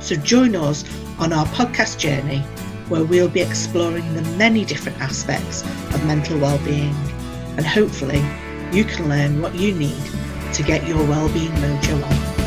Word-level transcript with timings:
So 0.00 0.16
join 0.16 0.56
us 0.56 0.84
on 1.18 1.32
our 1.32 1.46
podcast 1.46 1.98
journey 1.98 2.40
where 2.88 3.04
we'll 3.04 3.28
be 3.28 3.40
exploring 3.40 4.14
the 4.14 4.22
many 4.36 4.64
different 4.64 4.98
aspects 5.00 5.62
of 5.94 6.04
mental 6.06 6.38
well-being 6.38 6.94
and 7.56 7.66
hopefully 7.66 8.24
you 8.72 8.84
can 8.84 9.08
learn 9.08 9.42
what 9.42 9.54
you 9.54 9.74
need 9.74 10.02
to 10.54 10.62
get 10.62 10.86
your 10.86 11.04
well-being 11.06 11.52
mojo 11.52 12.02
on. 12.02 12.37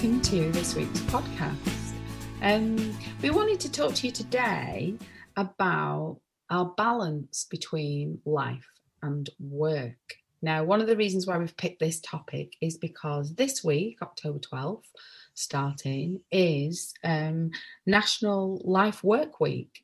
Welcome 0.00 0.22
to 0.22 0.50
this 0.52 0.74
week's 0.74 1.00
podcast. 1.00 1.92
Um, 2.40 2.96
we 3.20 3.28
wanted 3.28 3.60
to 3.60 3.70
talk 3.70 3.92
to 3.96 4.06
you 4.06 4.12
today 4.14 4.94
about 5.36 6.20
our 6.48 6.72
balance 6.78 7.44
between 7.50 8.18
life 8.24 8.66
and 9.02 9.28
work. 9.38 10.14
Now, 10.40 10.64
one 10.64 10.80
of 10.80 10.86
the 10.86 10.96
reasons 10.96 11.26
why 11.26 11.36
we've 11.36 11.54
picked 11.54 11.80
this 11.80 12.00
topic 12.00 12.54
is 12.62 12.78
because 12.78 13.34
this 13.34 13.62
week, 13.62 13.98
October 14.00 14.38
12th, 14.38 14.86
starting, 15.34 16.22
is 16.32 16.94
um, 17.04 17.50
National 17.84 18.58
Life 18.64 19.04
Work 19.04 19.38
Week. 19.38 19.82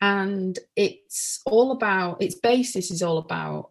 And 0.00 0.58
it's 0.74 1.42
all 1.46 1.70
about, 1.70 2.20
its 2.20 2.34
basis 2.34 2.90
is 2.90 3.04
all 3.04 3.18
about 3.18 3.70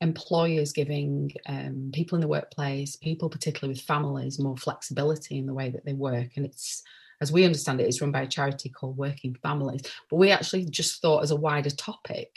employers 0.00 0.72
giving 0.72 1.32
um, 1.46 1.90
people 1.92 2.16
in 2.16 2.20
the 2.20 2.28
workplace, 2.28 2.96
people 2.96 3.28
particularly 3.28 3.74
with 3.74 3.82
families, 3.82 4.38
more 4.38 4.56
flexibility 4.56 5.38
in 5.38 5.46
the 5.46 5.54
way 5.54 5.70
that 5.70 5.84
they 5.84 5.92
work. 5.92 6.36
And 6.36 6.46
it's, 6.46 6.82
as 7.20 7.32
we 7.32 7.44
understand 7.44 7.80
it, 7.80 7.84
it's 7.84 8.00
run 8.00 8.12
by 8.12 8.22
a 8.22 8.26
charity 8.26 8.68
called 8.68 8.96
Working 8.96 9.34
Families. 9.42 9.82
But 10.08 10.16
we 10.16 10.30
actually 10.30 10.66
just 10.66 11.02
thought, 11.02 11.24
as 11.24 11.32
a 11.32 11.36
wider 11.36 11.70
topic, 11.70 12.30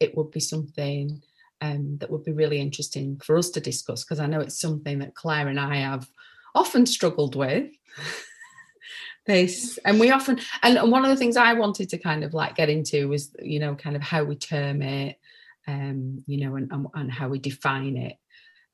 it 0.00 0.16
would 0.16 0.30
be 0.30 0.40
something 0.40 1.22
um, 1.60 1.98
that 1.98 2.10
would 2.10 2.24
be 2.24 2.32
really 2.32 2.60
interesting 2.60 3.20
for 3.24 3.36
us 3.36 3.50
to 3.50 3.60
discuss 3.60 4.04
because 4.04 4.20
I 4.20 4.26
know 4.26 4.40
it's 4.40 4.60
something 4.60 4.98
that 5.00 5.14
Claire 5.14 5.48
and 5.48 5.58
I 5.58 5.76
have 5.76 6.08
often 6.54 6.86
struggled 6.86 7.36
with. 7.36 7.70
this 9.26 9.78
and 9.84 10.00
we 10.00 10.10
often 10.10 10.40
and 10.62 10.90
one 10.90 11.04
of 11.04 11.10
the 11.10 11.16
things 11.16 11.36
i 11.36 11.52
wanted 11.52 11.86
to 11.90 11.98
kind 11.98 12.24
of 12.24 12.32
like 12.32 12.56
get 12.56 12.70
into 12.70 13.08
was 13.08 13.30
you 13.42 13.60
know 13.60 13.74
kind 13.74 13.94
of 13.94 14.00
how 14.00 14.24
we 14.24 14.34
term 14.34 14.80
it 14.80 15.18
um, 15.68 16.24
you 16.26 16.38
know, 16.38 16.56
and, 16.56 16.72
and, 16.72 16.86
and, 16.94 17.12
how 17.12 17.28
we 17.28 17.38
define 17.38 17.96
it 17.96 18.16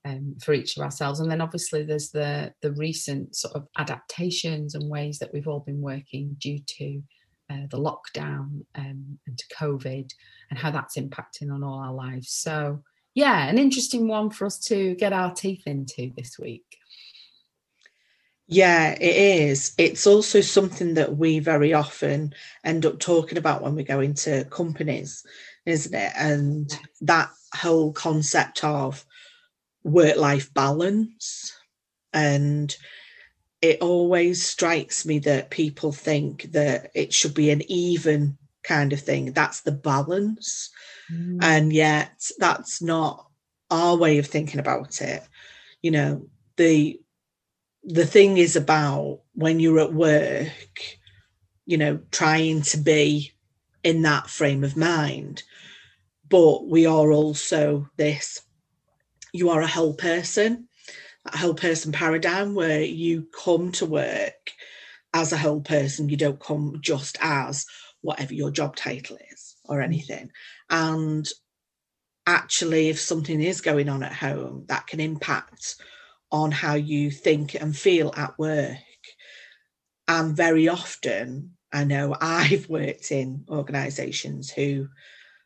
um, 0.04 0.36
for 0.42 0.54
each 0.54 0.76
of 0.76 0.82
ourselves. 0.84 1.20
And 1.20 1.30
then 1.30 1.40
obviously 1.40 1.82
there's 1.82 2.10
the 2.10 2.54
the 2.62 2.72
recent 2.72 3.34
sort 3.34 3.56
of 3.56 3.66
adaptations 3.76 4.74
and 4.74 4.88
ways 4.88 5.18
that 5.18 5.32
we've 5.32 5.48
all 5.48 5.60
been 5.60 5.82
working 5.82 6.36
due 6.38 6.60
to 6.60 7.02
uh, 7.50 7.66
the 7.70 7.78
lockdown 7.78 8.64
um, 8.76 9.18
and 9.26 9.36
to 9.36 9.44
COVID 9.58 10.10
and 10.50 10.58
how 10.58 10.70
that's 10.70 10.96
impacting 10.96 11.52
on 11.52 11.64
all 11.64 11.80
our 11.80 11.92
lives. 11.92 12.30
So 12.30 12.82
yeah, 13.14 13.48
an 13.48 13.58
interesting 13.58 14.06
one 14.08 14.30
for 14.30 14.46
us 14.46 14.58
to 14.66 14.94
get 14.94 15.12
our 15.12 15.34
teeth 15.34 15.62
into 15.66 16.12
this 16.16 16.38
week. 16.38 16.64
Yeah, 18.46 18.92
it 18.92 19.16
is. 19.16 19.72
It's 19.78 20.06
also 20.06 20.42
something 20.42 20.94
that 20.94 21.16
we 21.16 21.38
very 21.38 21.72
often 21.72 22.34
end 22.62 22.84
up 22.84 22.98
talking 22.98 23.38
about 23.38 23.62
when 23.62 23.74
we 23.74 23.84
go 23.84 24.00
into 24.00 24.44
companies 24.50 25.24
isn't 25.66 25.94
it? 25.94 26.12
And 26.16 26.70
that 27.02 27.30
whole 27.54 27.92
concept 27.92 28.64
of 28.64 29.04
work 29.82 30.16
life 30.16 30.52
balance. 30.54 31.56
And 32.12 32.74
it 33.62 33.80
always 33.80 34.46
strikes 34.46 35.06
me 35.06 35.18
that 35.20 35.50
people 35.50 35.92
think 35.92 36.52
that 36.52 36.90
it 36.94 37.12
should 37.12 37.34
be 37.34 37.50
an 37.50 37.62
even 37.70 38.36
kind 38.62 38.92
of 38.92 39.00
thing. 39.00 39.32
That's 39.32 39.60
the 39.60 39.72
balance. 39.72 40.70
Mm. 41.12 41.38
And 41.42 41.72
yet 41.72 42.30
that's 42.38 42.82
not 42.82 43.26
our 43.70 43.96
way 43.96 44.18
of 44.18 44.26
thinking 44.26 44.60
about 44.60 45.00
it. 45.00 45.22
You 45.82 45.90
know, 45.92 46.26
the 46.56 47.00
the 47.84 48.06
thing 48.06 48.38
is 48.38 48.56
about 48.56 49.20
when 49.34 49.60
you're 49.60 49.80
at 49.80 49.92
work, 49.92 50.80
you 51.66 51.76
know, 51.76 52.00
trying 52.10 52.62
to 52.62 52.78
be 52.78 53.33
in 53.84 54.02
that 54.02 54.28
frame 54.28 54.64
of 54.64 54.76
mind. 54.76 55.44
But 56.28 56.66
we 56.66 56.86
are 56.86 57.12
also 57.12 57.88
this 57.96 58.40
you 59.34 59.50
are 59.50 59.60
a 59.60 59.66
whole 59.66 59.94
person, 59.94 60.68
a 61.26 61.36
whole 61.36 61.54
person 61.54 61.90
paradigm 61.90 62.54
where 62.54 62.82
you 62.82 63.26
come 63.44 63.72
to 63.72 63.84
work 63.84 64.52
as 65.12 65.32
a 65.32 65.36
whole 65.36 65.60
person. 65.60 66.08
You 66.08 66.16
don't 66.16 66.38
come 66.38 66.78
just 66.80 67.18
as 67.20 67.66
whatever 68.00 68.32
your 68.32 68.52
job 68.52 68.76
title 68.76 69.18
is 69.32 69.56
or 69.64 69.78
mm. 69.78 69.84
anything. 69.84 70.30
And 70.70 71.28
actually, 72.28 72.90
if 72.90 73.00
something 73.00 73.42
is 73.42 73.60
going 73.60 73.88
on 73.88 74.04
at 74.04 74.12
home, 74.12 74.66
that 74.68 74.86
can 74.86 75.00
impact 75.00 75.74
on 76.30 76.52
how 76.52 76.74
you 76.74 77.10
think 77.10 77.54
and 77.54 77.76
feel 77.76 78.14
at 78.16 78.38
work. 78.38 78.78
And 80.06 80.36
very 80.36 80.68
often, 80.68 81.56
I 81.74 81.84
know 81.84 82.16
I've 82.20 82.68
worked 82.68 83.10
in 83.10 83.44
organisations 83.50 84.50
who 84.50 84.88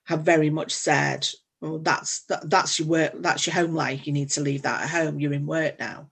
have 0.05 0.23
very 0.23 0.51
much 0.51 0.73
said, 0.73 1.27
"Well, 1.61 1.79
that's 1.79 2.25
that, 2.25 2.49
that's 2.49 2.79
your 2.79 2.89
work, 2.89 3.13
that's 3.17 3.47
your 3.47 3.55
home 3.55 3.75
life. 3.75 4.07
You 4.07 4.13
need 4.13 4.31
to 4.31 4.43
leave 4.43 4.63
that 4.63 4.83
at 4.83 4.91
home. 4.91 5.19
You're 5.19 5.33
in 5.33 5.47
work 5.47 5.79
now," 5.79 6.11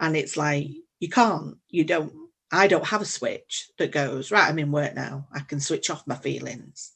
and 0.00 0.16
it's 0.16 0.36
like 0.36 0.68
you 1.00 1.08
can't. 1.08 1.56
You 1.68 1.84
don't. 1.84 2.12
I 2.50 2.68
don't 2.68 2.86
have 2.86 3.02
a 3.02 3.04
switch 3.04 3.68
that 3.78 3.92
goes 3.92 4.30
right. 4.30 4.48
I'm 4.48 4.58
in 4.58 4.72
work 4.72 4.94
now. 4.94 5.26
I 5.34 5.40
can 5.40 5.60
switch 5.60 5.90
off 5.90 6.06
my 6.06 6.14
feelings. 6.16 6.92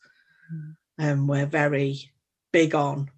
Mm. 0.52 0.76
And 0.98 1.20
um, 1.20 1.26
we're 1.26 1.46
very 1.46 2.12
big 2.52 2.74
on 2.74 3.10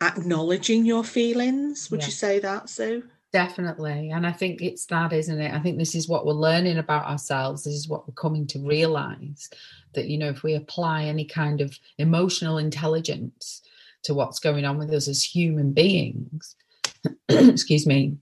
acknowledging 0.00 0.84
your 0.84 1.02
feelings. 1.02 1.90
Would 1.90 2.00
yeah. 2.00 2.06
you 2.06 2.12
say 2.12 2.38
that, 2.40 2.68
Sue? 2.68 3.04
Definitely. 3.32 4.10
And 4.10 4.26
I 4.26 4.32
think 4.32 4.62
it's 4.62 4.86
that, 4.86 5.12
isn't 5.12 5.40
it? 5.40 5.52
I 5.52 5.60
think 5.60 5.76
this 5.78 5.94
is 5.94 6.08
what 6.08 6.24
we're 6.24 6.32
learning 6.32 6.78
about 6.78 7.06
ourselves. 7.06 7.64
This 7.64 7.74
is 7.74 7.88
what 7.88 8.08
we're 8.08 8.14
coming 8.14 8.46
to 8.48 8.58
realize 8.58 9.50
that, 9.94 10.06
you 10.06 10.16
know, 10.16 10.30
if 10.30 10.42
we 10.42 10.54
apply 10.54 11.04
any 11.04 11.26
kind 11.26 11.60
of 11.60 11.78
emotional 11.98 12.56
intelligence 12.56 13.62
to 14.04 14.14
what's 14.14 14.38
going 14.38 14.64
on 14.64 14.78
with 14.78 14.90
us 14.90 15.08
as 15.08 15.22
human 15.22 15.72
beings, 15.72 16.56
excuse 17.28 17.86
me, 17.86 18.16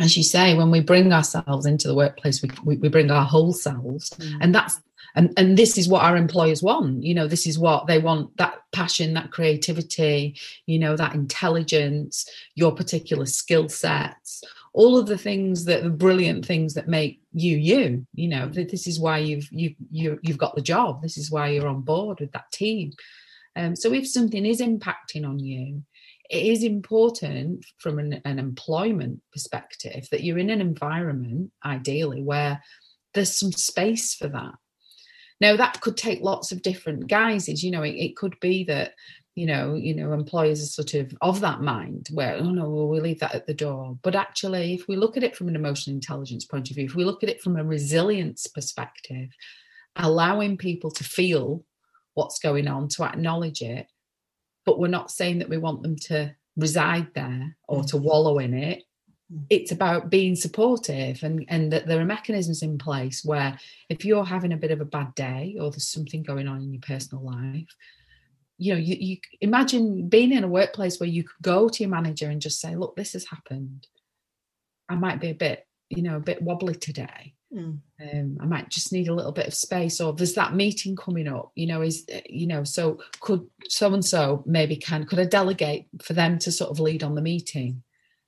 as 0.00 0.16
you 0.16 0.22
say, 0.24 0.56
when 0.56 0.70
we 0.70 0.80
bring 0.80 1.12
ourselves 1.12 1.66
into 1.66 1.86
the 1.86 1.94
workplace, 1.94 2.42
we, 2.42 2.50
we, 2.64 2.76
we 2.76 2.88
bring 2.88 3.10
our 3.10 3.24
whole 3.24 3.52
selves. 3.52 4.10
Mm. 4.10 4.38
And 4.40 4.54
that's 4.54 4.80
and 5.14 5.32
and 5.36 5.56
this 5.56 5.78
is 5.78 5.88
what 5.88 6.02
our 6.02 6.16
employers 6.16 6.62
want. 6.62 7.02
You 7.02 7.14
know 7.14 7.26
this 7.26 7.46
is 7.46 7.58
what 7.58 7.86
they 7.86 7.98
want 7.98 8.36
that 8.36 8.54
passion 8.72 9.14
that 9.14 9.30
creativity 9.30 10.36
you 10.66 10.78
know 10.78 10.96
that 10.96 11.14
intelligence 11.14 12.28
your 12.54 12.72
particular 12.72 13.26
skill 13.26 13.68
sets 13.68 14.42
all 14.72 14.96
of 14.96 15.06
the 15.06 15.18
things 15.18 15.66
that 15.66 15.82
the 15.82 15.90
brilliant 15.90 16.46
things 16.46 16.72
that 16.74 16.88
make 16.88 17.20
you 17.32 17.56
you 17.56 18.06
you 18.14 18.28
know 18.28 18.48
this 18.48 18.86
is 18.86 18.98
why 18.98 19.18
you've 19.18 19.48
you 19.50 19.74
you 19.90 20.18
you've 20.22 20.38
got 20.38 20.54
the 20.54 20.62
job. 20.62 21.02
This 21.02 21.18
is 21.18 21.30
why 21.30 21.48
you're 21.48 21.68
on 21.68 21.82
board 21.82 22.20
with 22.20 22.32
that 22.32 22.50
team. 22.52 22.92
Um, 23.54 23.76
so 23.76 23.92
if 23.92 24.08
something 24.08 24.46
is 24.46 24.60
impacting 24.60 25.28
on 25.28 25.38
you 25.38 25.82
it 26.30 26.46
is 26.46 26.64
important 26.64 27.66
from 27.76 27.98
an, 27.98 28.22
an 28.24 28.38
employment 28.38 29.20
perspective 29.32 30.08
that 30.10 30.24
you're 30.24 30.38
in 30.38 30.48
an 30.48 30.62
environment 30.62 31.50
ideally 31.64 32.22
where 32.22 32.62
there's 33.12 33.36
some 33.36 33.52
space 33.52 34.14
for 34.14 34.28
that 34.28 34.54
now 35.40 35.56
that 35.56 35.80
could 35.80 35.96
take 35.96 36.20
lots 36.20 36.52
of 36.52 36.62
different 36.62 37.06
guises. 37.08 37.62
You 37.62 37.70
know, 37.70 37.82
it, 37.82 37.94
it 37.94 38.16
could 38.16 38.38
be 38.40 38.64
that 38.64 38.92
you 39.34 39.46
know, 39.46 39.74
you 39.74 39.94
know, 39.94 40.12
employers 40.12 40.62
are 40.62 40.66
sort 40.66 40.92
of 40.94 41.14
of 41.22 41.40
that 41.40 41.62
mind 41.62 42.08
where, 42.12 42.36
oh 42.36 42.50
no, 42.50 42.68
well, 42.68 42.88
we 42.88 43.00
leave 43.00 43.20
that 43.20 43.34
at 43.34 43.46
the 43.46 43.54
door. 43.54 43.98
But 44.02 44.14
actually, 44.14 44.74
if 44.74 44.88
we 44.88 44.96
look 44.96 45.16
at 45.16 45.22
it 45.22 45.34
from 45.34 45.48
an 45.48 45.56
emotional 45.56 45.94
intelligence 45.96 46.44
point 46.44 46.68
of 46.70 46.76
view, 46.76 46.84
if 46.84 46.94
we 46.94 47.04
look 47.04 47.22
at 47.22 47.30
it 47.30 47.40
from 47.40 47.56
a 47.56 47.64
resilience 47.64 48.46
perspective, 48.46 49.30
allowing 49.96 50.58
people 50.58 50.90
to 50.90 51.04
feel 51.04 51.64
what's 52.14 52.38
going 52.40 52.68
on, 52.68 52.88
to 52.88 53.04
acknowledge 53.04 53.62
it, 53.62 53.86
but 54.66 54.78
we're 54.78 54.88
not 54.88 55.10
saying 55.10 55.38
that 55.38 55.48
we 55.48 55.56
want 55.56 55.82
them 55.82 55.96
to 55.96 56.34
reside 56.56 57.08
there 57.14 57.56
or 57.68 57.82
to 57.84 57.96
Mhm. 57.96 58.02
wallow 58.02 58.38
in 58.38 58.52
it. 58.52 58.84
It's 59.50 59.72
about 59.72 60.10
being 60.10 60.34
supportive 60.34 61.22
and 61.22 61.44
and 61.48 61.72
that 61.72 61.86
there 61.86 62.00
are 62.00 62.04
mechanisms 62.04 62.62
in 62.62 62.78
place 62.78 63.24
where 63.24 63.58
if 63.88 64.04
you're 64.04 64.24
having 64.24 64.52
a 64.52 64.56
bit 64.56 64.70
of 64.70 64.80
a 64.80 64.84
bad 64.86 65.14
day 65.14 65.56
or 65.60 65.70
there's 65.70 65.88
something 65.88 66.22
going 66.22 66.48
on 66.48 66.60
in 66.60 66.72
your 66.72 66.82
personal 66.82 67.24
life 67.24 67.74
you 68.58 68.72
know 68.72 68.78
you, 68.78 68.96
you 68.98 69.16
imagine 69.40 70.08
being 70.08 70.32
in 70.32 70.44
a 70.44 70.48
workplace 70.48 70.98
where 70.98 71.08
you 71.08 71.22
could 71.22 71.42
go 71.42 71.68
to 71.68 71.82
your 71.82 71.90
manager 71.90 72.28
and 72.28 72.40
just 72.40 72.60
say 72.60 72.76
look 72.76 72.94
this 72.96 73.12
has 73.12 73.26
happened 73.26 73.86
i 74.88 74.94
might 74.94 75.20
be 75.20 75.30
a 75.30 75.34
bit 75.34 75.66
you 75.88 76.02
know 76.02 76.16
a 76.16 76.20
bit 76.20 76.42
wobbly 76.42 76.74
today 76.74 77.34
Mm. 77.54 77.80
um, 78.00 78.38
I 78.40 78.46
might 78.46 78.70
just 78.70 78.94
need 78.94 79.08
a 79.08 79.14
little 79.14 79.30
bit 79.30 79.46
of 79.46 79.52
space, 79.52 80.00
or 80.00 80.14
there's 80.14 80.32
that 80.34 80.54
meeting 80.54 80.96
coming 80.96 81.28
up, 81.28 81.52
you 81.54 81.66
know, 81.66 81.82
is, 81.82 82.02
uh, 82.10 82.20
you 82.24 82.46
know, 82.46 82.64
so 82.64 82.98
could 83.20 83.46
so 83.68 83.92
and 83.92 84.02
so 84.02 84.42
maybe 84.46 84.74
can, 84.74 85.04
could 85.04 85.18
I 85.18 85.26
delegate 85.26 85.86
for 86.00 86.14
them 86.14 86.38
to 86.38 86.50
sort 86.50 86.70
of 86.70 86.80
lead 86.80 87.02
on 87.02 87.14
the 87.14 87.20
meeting? 87.20 87.82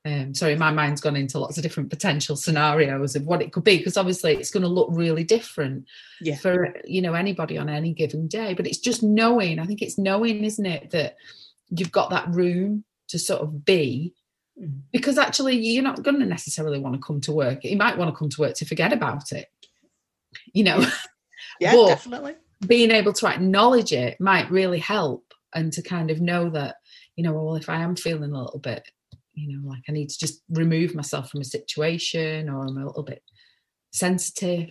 Um, 0.07 0.35
sorry, 0.35 0.55
my 0.57 0.71
mind's 0.71 1.01
gone 1.01 1.17
into 1.17 1.39
lots 1.39 1.57
of 1.57 1.63
different 1.63 1.89
potential 1.89 2.37
scenarios 2.37 3.17
of 3.17 3.25
what 3.25 3.41
it 3.41 3.53
could 3.53 3.65
be, 3.65 3.79
because 3.79 3.97
obviously 3.97 4.35
it's 4.35 4.51
going 4.51 4.63
to 4.63 4.69
look 4.69 4.89
really 4.91 5.25
different 5.25 5.87
Yeah. 6.21 6.37
for, 6.37 6.75
you 6.85 7.01
know, 7.01 7.15
anybody 7.15 7.57
on 7.57 7.71
any 7.71 7.95
given 7.95 8.29
day. 8.29 8.53
But 8.53 8.67
it's 8.67 8.77
just 8.79 9.03
knowing, 9.03 9.59
I 9.59 9.65
think 9.65 9.81
it's 9.81 9.97
knowing, 9.97 10.45
isn't 10.45 10.67
it, 10.67 10.91
that 10.91 11.17
you've 11.71 11.91
got 11.93 12.11
that 12.11 12.29
room 12.35 12.85
to 13.09 13.19
sort 13.19 13.41
of 13.43 13.65
be 13.65 14.13
Mm. 14.61 14.83
because 14.93 15.19
actually 15.19 15.57
you're 15.59 15.83
not 15.83 16.05
going 16.05 16.21
to 16.21 16.27
necessarily 16.27 16.79
want 16.79 16.95
to 16.95 17.01
come 17.05 17.21
to 17.23 17.33
work. 17.33 17.65
You 17.65 17.77
might 17.77 17.99
want 17.99 18.09
to 18.15 18.17
come 18.17 18.29
to 18.29 18.41
work 18.41 18.55
to 18.59 18.65
forget 18.65 18.93
about 18.93 19.33
it, 19.33 19.49
you 20.53 20.63
know. 20.65 20.87
Yeah, 21.61 21.75
But- 21.75 21.89
definitely. 21.89 22.35
being 22.67 22.91
able 22.93 23.13
to 23.15 23.27
acknowledge 23.27 23.93
it 23.93 24.21
might 24.21 24.49
really 24.51 24.79
help 24.79 25.35
and 25.55 25.73
to 25.73 25.83
kind 25.83 26.11
of 26.11 26.21
know 26.21 26.51
that, 26.51 26.77
you 27.17 27.25
know, 27.25 27.33
well, 27.33 27.57
if 27.57 27.69
I 27.69 27.77
am 27.83 27.97
feeling 27.97 28.33
a 28.33 28.43
little 28.45 28.59
bit, 28.61 28.89
you 29.35 29.57
know, 29.57 29.69
like 29.69 29.83
I 29.89 29.93
need 29.93 30.11
to 30.11 30.19
just 30.19 30.43
remove 30.49 30.95
myself 30.95 31.31
from 31.31 31.41
a 31.41 31.45
situation 31.45 32.49
or 32.49 32.63
I'm 32.67 32.79
a 32.79 32.87
little 32.87 33.03
bit 33.03 33.23
sensitive, 33.93 34.71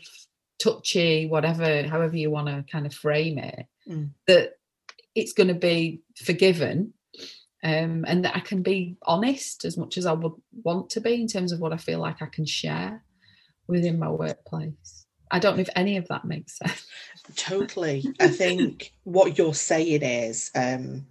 touchy, 0.60 1.28
whatever, 1.28 1.84
however 1.84 2.18
you 2.18 2.32
want 2.32 2.48
to 2.48 2.66
kind 2.72 2.86
of 2.86 2.94
frame 2.94 3.38
it, 3.38 3.66
Mm. 3.90 4.12
that 4.28 4.54
it's 5.14 5.34
going 5.34 5.50
to 5.50 5.54
be 5.54 6.02
forgiven. 6.24 6.94
Um, 7.66 8.04
and 8.08 8.26
that 8.26 8.36
I 8.36 8.42
can 8.42 8.62
be 8.62 8.98
honest 9.04 9.64
as 9.64 9.78
much 9.78 9.98
as 9.98 10.06
I 10.06 10.12
would 10.12 10.34
want 10.64 10.90
to 10.92 11.00
be 11.02 11.14
in 11.14 11.28
terms 11.28 11.54
of 11.54 11.62
what 11.62 11.72
I 11.72 11.78
feel 11.78 12.00
like 12.00 12.22
I 12.22 12.26
can 12.26 12.46
share 12.46 13.02
within 13.68 13.98
my 14.00 14.10
workplace. 14.10 15.06
I 15.32 15.40
don't 15.40 15.56
know 15.56 15.62
if 15.62 15.70
any 15.76 15.96
of 15.96 16.06
that 16.10 16.26
makes 16.26 16.58
sense. 16.58 16.86
Totally. 17.38 18.06
I 18.20 18.28
think 18.28 18.92
what 19.04 19.38
you're 19.38 19.54
saying 19.54 20.02
is 20.04 20.52
um, 20.56 21.08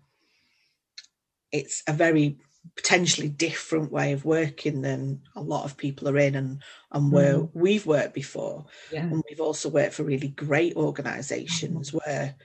it's 1.51 1.83
a 1.87 1.93
very 1.93 2.37
potentially 2.77 3.29
different 3.29 3.93
way 3.93 4.13
of 4.13 4.25
working 4.25 4.83
than 4.83 5.21
a 5.37 5.43
lot 5.43 5.65
of 5.65 5.77
people 5.77 6.09
are 6.09 6.19
in 6.19 6.35
and, 6.35 6.63
and 6.91 7.13
where 7.13 7.39
Mm. 7.39 7.51
we've 7.55 7.87
worked 7.87 8.15
before. 8.15 8.67
Yeah. 8.91 9.01
And 9.03 9.23
we've 9.29 9.41
also 9.41 9.69
worked 9.69 9.95
for 9.95 10.05
really 10.05 10.29
great 10.29 10.77
organizations 10.77 11.89
mm-hmm. 11.89 11.99
where 11.99 12.37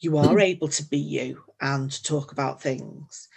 you 0.00 0.18
are 0.18 0.34
mm. 0.34 0.42
able 0.42 0.68
to 0.68 0.84
be 0.84 0.98
you 0.98 1.42
and 1.60 2.02
talk 2.04 2.32
about 2.32 2.60
things. 2.60 3.28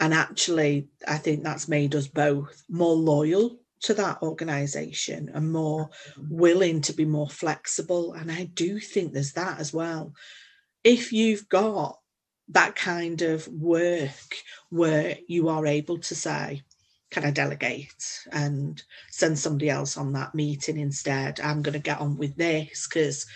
And 0.00 0.14
actually, 0.14 0.88
I 1.06 1.18
think 1.18 1.42
that's 1.42 1.68
made 1.68 1.94
us 1.94 2.06
both 2.06 2.64
more 2.68 2.94
loyal 2.94 3.58
to 3.80 3.94
that 3.94 4.22
organization 4.22 5.30
and 5.34 5.52
more 5.52 5.88
mm-hmm. 5.88 6.36
willing 6.36 6.80
to 6.82 6.92
be 6.92 7.04
more 7.04 7.28
flexible. 7.28 8.14
And 8.14 8.32
I 8.32 8.44
do 8.44 8.80
think 8.80 9.12
there's 9.12 9.34
that 9.34 9.60
as 9.60 9.72
well. 9.72 10.14
If 10.82 11.12
you've 11.12 11.48
got 11.48 11.98
that 12.50 12.76
kind 12.76 13.22
of 13.22 13.46
work 13.48 14.36
where 14.70 15.18
you 15.26 15.48
are 15.48 15.66
able 15.66 15.98
to 15.98 16.14
say, 16.14 16.62
can 17.10 17.24
I 17.24 17.30
delegate 17.30 18.24
and 18.32 18.82
send 19.10 19.38
somebody 19.38 19.70
else 19.70 19.96
on 19.96 20.12
that 20.12 20.34
meeting 20.34 20.78
instead? 20.78 21.40
I'm 21.40 21.62
going 21.62 21.74
to 21.74 21.78
get 21.78 22.00
on 22.00 22.16
with 22.16 22.36
this 22.36 22.86
because 22.86 23.26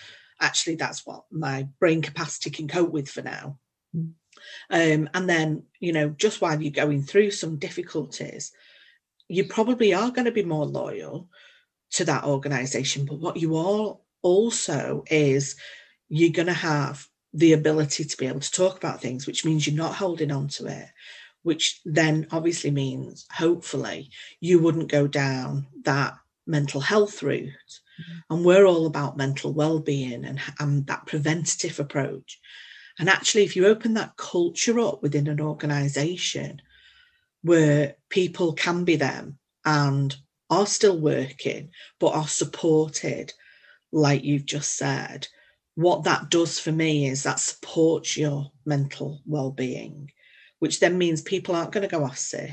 actually 0.40 0.76
that's 0.76 1.06
what 1.06 1.24
my 1.30 1.68
brain 1.78 2.02
capacity 2.02 2.50
can 2.50 2.68
cope 2.68 2.90
with 2.90 3.08
for 3.08 3.22
now. 3.22 3.58
Mm. 3.96 4.12
Um, 4.70 5.08
and 5.14 5.28
then, 5.28 5.64
you 5.80 5.92
know, 5.92 6.10
just 6.10 6.40
while 6.40 6.60
you're 6.60 6.72
going 6.72 7.02
through 7.02 7.30
some 7.30 7.56
difficulties, 7.56 8.52
you 9.28 9.44
probably 9.44 9.94
are 9.94 10.10
going 10.10 10.24
to 10.24 10.32
be 10.32 10.44
more 10.44 10.66
loyal 10.66 11.28
to 11.92 12.04
that 12.04 12.24
organization. 12.24 13.06
But 13.06 13.20
what 13.20 13.36
you 13.36 13.56
all 13.56 14.04
also 14.22 15.04
is 15.10 15.56
you're 16.08 16.30
going 16.30 16.46
to 16.46 16.52
have 16.52 17.06
the 17.34 17.52
ability 17.52 18.04
to 18.04 18.16
be 18.16 18.26
able 18.26 18.40
to 18.40 18.50
talk 18.50 18.76
about 18.76 19.00
things, 19.00 19.26
which 19.26 19.44
means 19.44 19.66
you're 19.66 19.76
not 19.76 19.94
holding 19.94 20.30
on 20.30 20.48
to 20.48 20.66
it, 20.66 20.88
which 21.42 21.80
then 21.84 22.26
obviously 22.30 22.70
means 22.70 23.26
hopefully 23.32 24.10
you 24.40 24.58
wouldn't 24.58 24.90
go 24.90 25.06
down 25.06 25.66
that 25.84 26.14
mental 26.46 26.80
health 26.80 27.22
route. 27.22 27.48
Mm-hmm. 27.48 28.34
And 28.34 28.44
we're 28.44 28.66
all 28.66 28.86
about 28.86 29.16
mental 29.16 29.52
well-being 29.52 30.24
and, 30.24 30.40
and 30.58 30.86
that 30.86 31.06
preventative 31.06 31.80
approach. 31.80 32.40
And 32.98 33.08
actually, 33.08 33.44
if 33.44 33.56
you 33.56 33.66
open 33.66 33.94
that 33.94 34.16
culture 34.16 34.78
up 34.80 35.02
within 35.02 35.28
an 35.28 35.40
organization 35.40 36.60
where 37.42 37.96
people 38.08 38.52
can 38.52 38.84
be 38.84 38.96
them 38.96 39.38
and 39.64 40.14
are 40.50 40.66
still 40.66 40.98
working, 40.98 41.70
but 41.98 42.14
are 42.14 42.28
supported, 42.28 43.32
like 43.90 44.22
you've 44.22 44.44
just 44.44 44.76
said, 44.76 45.28
what 45.74 46.04
that 46.04 46.30
does 46.30 46.58
for 46.58 46.72
me 46.72 47.06
is 47.06 47.22
that 47.22 47.40
supports 47.40 48.16
your 48.16 48.50
mental 48.66 49.20
well-being, 49.26 50.10
which 50.58 50.80
then 50.80 50.98
means 50.98 51.22
people 51.22 51.54
aren't 51.54 51.72
going 51.72 51.82
to 51.82 51.96
go 51.96 52.04
off 52.04 52.18
sick. 52.18 52.52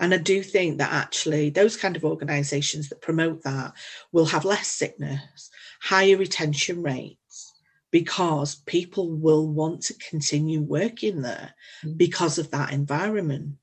And 0.00 0.14
I 0.14 0.16
do 0.16 0.42
think 0.42 0.78
that 0.78 0.92
actually 0.92 1.50
those 1.50 1.76
kind 1.76 1.94
of 1.94 2.04
organisations 2.04 2.88
that 2.88 3.02
promote 3.02 3.42
that 3.42 3.74
will 4.12 4.24
have 4.26 4.44
less 4.46 4.66
sickness, 4.68 5.50
higher 5.82 6.16
retention 6.16 6.82
rates, 6.82 7.52
because 7.90 8.56
people 8.66 9.10
will 9.10 9.46
want 9.46 9.82
to 9.82 9.94
continue 9.94 10.62
working 10.62 11.22
there 11.22 11.54
Mm. 11.84 11.96
because 11.96 12.38
of 12.38 12.50
that 12.50 12.72
environment. 12.72 13.56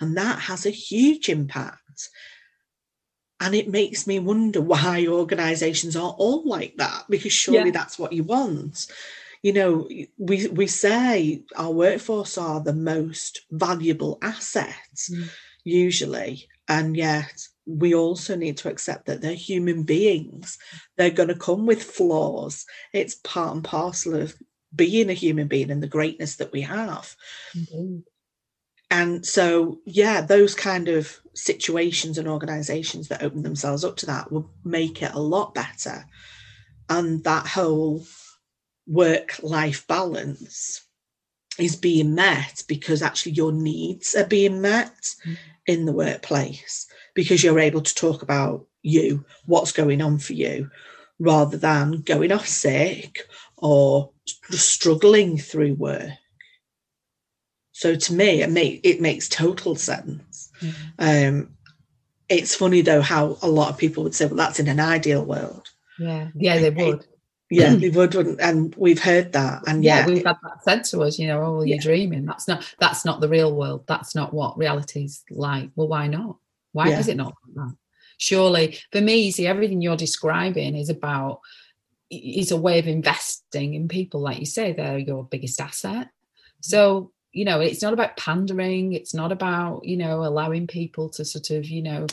And 0.00 0.16
that 0.16 0.38
has 0.40 0.64
a 0.66 0.70
huge 0.70 1.28
impact. 1.28 2.08
And 3.40 3.54
it 3.54 3.68
makes 3.68 4.06
me 4.06 4.18
wonder 4.18 4.60
why 4.60 5.06
organisations 5.06 5.96
are 5.96 6.14
all 6.18 6.44
like 6.44 6.76
that, 6.76 7.04
because 7.10 7.32
surely 7.32 7.66
Yeah. 7.66 7.70
that's 7.72 7.98
what 7.98 8.12
you 8.12 8.22
want. 8.22 8.86
You 9.42 9.52
know, 9.52 9.88
we 10.16 10.46
we 10.48 10.66
say 10.66 11.42
our 11.56 11.70
workforce 11.70 12.38
are 12.38 12.60
the 12.60 12.72
most 12.72 13.40
valuable 13.50 14.18
assets 14.22 15.10
Mm. 15.10 15.28
usually, 15.64 16.48
and 16.68 16.96
yet 16.96 17.46
we 17.66 17.94
also 17.94 18.36
need 18.36 18.56
to 18.58 18.68
accept 18.70 19.06
that 19.06 19.20
they're 19.20 19.34
human 19.34 19.82
beings. 19.82 20.58
They're 20.96 21.10
going 21.10 21.28
to 21.28 21.34
come 21.34 21.66
with 21.66 21.82
flaws. 21.82 22.64
It's 22.92 23.16
part 23.16 23.54
and 23.54 23.64
parcel 23.64 24.14
of 24.14 24.34
being 24.74 25.10
a 25.10 25.14
human 25.14 25.48
being 25.48 25.70
and 25.70 25.82
the 25.82 25.88
greatness 25.88 26.36
that 26.36 26.52
we 26.52 26.62
have. 26.62 27.14
Indeed. 27.54 28.04
And 28.90 29.26
so, 29.26 29.80
yeah, 29.86 30.20
those 30.20 30.54
kind 30.54 30.88
of 30.88 31.20
situations 31.34 32.18
and 32.18 32.28
organizations 32.28 33.08
that 33.08 33.22
open 33.22 33.42
themselves 33.42 33.84
up 33.84 33.96
to 33.96 34.06
that 34.06 34.30
will 34.30 34.50
make 34.64 35.02
it 35.02 35.12
a 35.14 35.20
lot 35.20 35.54
better. 35.54 36.04
And 36.88 37.24
that 37.24 37.46
whole 37.46 38.06
work 38.86 39.40
life 39.42 39.86
balance 39.86 40.82
is 41.58 41.76
being 41.76 42.14
met 42.14 42.62
because 42.68 43.02
actually 43.02 43.32
your 43.32 43.52
needs 43.52 44.14
are 44.14 44.26
being 44.26 44.60
met 44.60 45.14
Mhm. 45.24 45.36
in 45.66 45.84
the 45.86 45.92
workplace 45.92 46.86
because 47.14 47.42
you're 47.42 47.60
able 47.60 47.80
to 47.80 47.94
talk 47.94 48.22
about 48.22 48.66
you, 48.82 49.24
what's 49.46 49.72
going 49.72 50.02
on 50.02 50.18
for 50.18 50.34
you, 50.34 50.70
rather 51.18 51.56
than 51.56 52.02
going 52.02 52.32
off 52.32 52.46
sick 52.46 53.26
or 53.56 54.10
struggling 54.50 55.38
through 55.38 55.74
work. 55.74 56.10
So 57.72 57.96
to 57.96 58.12
me, 58.12 58.42
it, 58.42 58.50
make, 58.50 58.80
it 58.84 59.00
makes 59.00 59.28
total 59.28 59.74
sense. 59.74 60.50
Mhm. 60.64 60.74
Um, 60.98 61.48
it's 62.28 62.54
funny 62.54 62.80
though 62.80 63.02
how 63.02 63.36
a 63.42 63.48
lot 63.48 63.70
of 63.70 63.78
people 63.78 64.02
would 64.02 64.14
say, 64.14 64.26
"Well, 64.26 64.36
that's 64.36 64.58
in 64.60 64.68
an 64.68 64.80
ideal 64.80 65.24
world." 65.24 65.68
Yeah, 65.98 66.28
yeah, 66.34 66.58
they 66.58 66.70
would. 66.70 67.06
Yeah, 67.50 67.74
they 67.80 67.90
would, 67.90 68.14
wouldn't, 68.14 68.40
and 68.40 68.74
we've 68.76 69.02
heard 69.02 69.32
that, 69.34 69.62
and 69.66 69.84
Yeah, 69.84 70.00
yeah, 70.00 70.06
we've 70.06 70.24
had 70.24 70.36
that 70.42 70.64
said 70.64 70.84
to 70.84 71.02
us. 71.02 71.18
You 71.18 71.28
know, 71.28 71.42
oh, 71.42 71.62
you're 71.62 71.78
dreaming. 71.78 72.24
That's 72.24 72.48
not. 72.48 72.64
That's 72.80 73.04
not 73.04 73.20
the 73.20 73.28
real 73.28 73.54
world. 73.54 73.84
That's 73.86 74.14
not 74.14 74.32
what 74.32 74.58
reality's 74.58 75.22
like. 75.30 75.70
Well, 75.76 75.88
why 75.88 76.06
not? 76.06 76.38
Why 76.72 76.88
Yeah. 76.88 76.98
is 76.98 77.08
it 77.08 77.16
not 77.16 77.34
like 77.46 77.54
that? 77.56 77.76
Surely, 78.16 78.78
for 78.90 79.00
me, 79.00 79.30
see, 79.30 79.46
everything 79.46 79.82
you're 79.82 79.96
describing 79.96 80.74
is 80.76 80.88
about 80.88 81.40
is 82.10 82.50
a 82.50 82.56
way 82.56 82.78
of 82.78 82.86
investing 82.86 83.74
in 83.74 83.88
people, 83.88 84.20
like 84.20 84.38
you 84.38 84.46
say, 84.46 84.72
they're 84.72 84.98
your 84.98 85.24
biggest 85.24 85.60
asset. 85.60 86.08
So 86.60 87.12
you 87.34 87.44
know, 87.44 87.60
it's 87.60 87.82
not 87.82 87.92
about 87.92 88.16
pandering. 88.16 88.92
It's 88.94 89.12
not 89.12 89.32
about 89.32 89.84
you 89.84 89.96
know 89.96 90.24
allowing 90.24 90.66
people 90.66 91.10
to 91.10 91.24
sort 91.24 91.50
of 91.50 91.66
you 91.66 91.82
know 91.82 92.06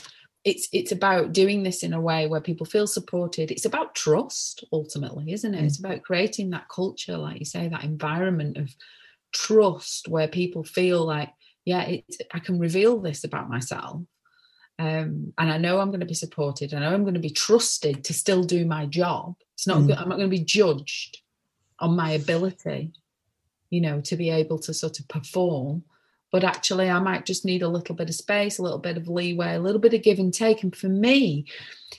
it's 0.44 0.68
it's 0.74 0.92
about 0.92 1.34
doing 1.34 1.64
this 1.64 1.84
in 1.84 1.94
a 1.94 2.02
way 2.02 2.28
where 2.28 2.42
people 2.42 2.66
feel 2.66 2.88
supported 2.88 3.52
it's 3.52 3.66
about 3.66 3.94
trust 3.94 4.64
ultimately 4.74 5.32
isn't 5.32 5.54
it 5.54 5.62
Mm. 5.62 5.66
it's 5.66 5.80
about 5.80 6.02
creating 6.02 6.50
that 6.50 6.68
culture 6.68 7.18
like 7.18 7.40
you 7.40 7.46
say 7.46 7.68
that 7.68 7.84
environment 7.84 8.58
of 8.58 8.76
trust 9.32 10.08
where 10.08 10.28
people 10.28 10.64
feel 10.64 11.06
like 11.06 11.30
yeah 11.66 11.84
it's 11.84 12.18
i 12.34 12.40
can 12.40 12.60
reveal 12.60 13.00
this 13.00 13.24
about 13.24 13.50
myself 13.50 14.02
um, 14.80 15.32
and 15.38 15.52
i 15.52 15.58
know 15.58 15.80
i'm 15.80 15.90
going 15.90 16.00
to 16.00 16.06
be 16.06 16.14
supported 16.16 16.74
i 16.74 16.80
know 16.80 16.92
i'm 16.92 17.04
going 17.04 17.14
to 17.14 17.20
be 17.20 17.30
trusted 17.30 18.04
to 18.04 18.14
still 18.14 18.44
do 18.44 18.66
my 18.66 18.86
job 18.88 19.36
it's 19.54 19.68
not 19.68 19.82
mm. 19.82 19.96
i'm 19.96 20.10
not 20.10 20.18
going 20.18 20.30
to 20.30 20.38
be 20.38 20.44
judged 20.44 21.22
on 21.80 21.96
my 21.96 22.12
ability 22.12 22.92
you 23.72 23.82
know 23.82 24.00
to 24.02 24.16
be 24.16 24.30
able 24.30 24.60
to 24.60 24.74
sort 24.74 25.00
of 25.00 25.08
perform. 25.08 25.84
But 26.32 26.46
actually 26.46 26.90
i 26.90 26.98
might 27.00 27.26
just 27.26 27.44
need 27.44 27.62
a 27.62 27.68
little 27.68 27.94
bit 27.94 28.08
of 28.08 28.16
space 28.16 28.58
a 28.58 28.64
little 28.64 28.80
bit 28.80 28.96
of 28.96 29.10
leeway 29.10 29.56
a 29.56 29.60
little 29.60 29.82
bit 29.82 29.94
of 29.94 30.02
give 30.02 30.18
and 30.18 30.34
take. 30.34 30.64
And 30.64 30.74
for 30.74 30.88
me 30.88 31.46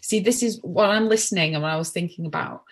see 0.00 0.20
this 0.20 0.42
is 0.42 0.58
what 0.62 0.88
i'm 0.88 1.06
listening 1.06 1.54
and 1.54 1.62
when 1.62 1.70
i 1.70 1.76
was 1.76 1.90
thinking 1.90 2.24
about 2.24 2.62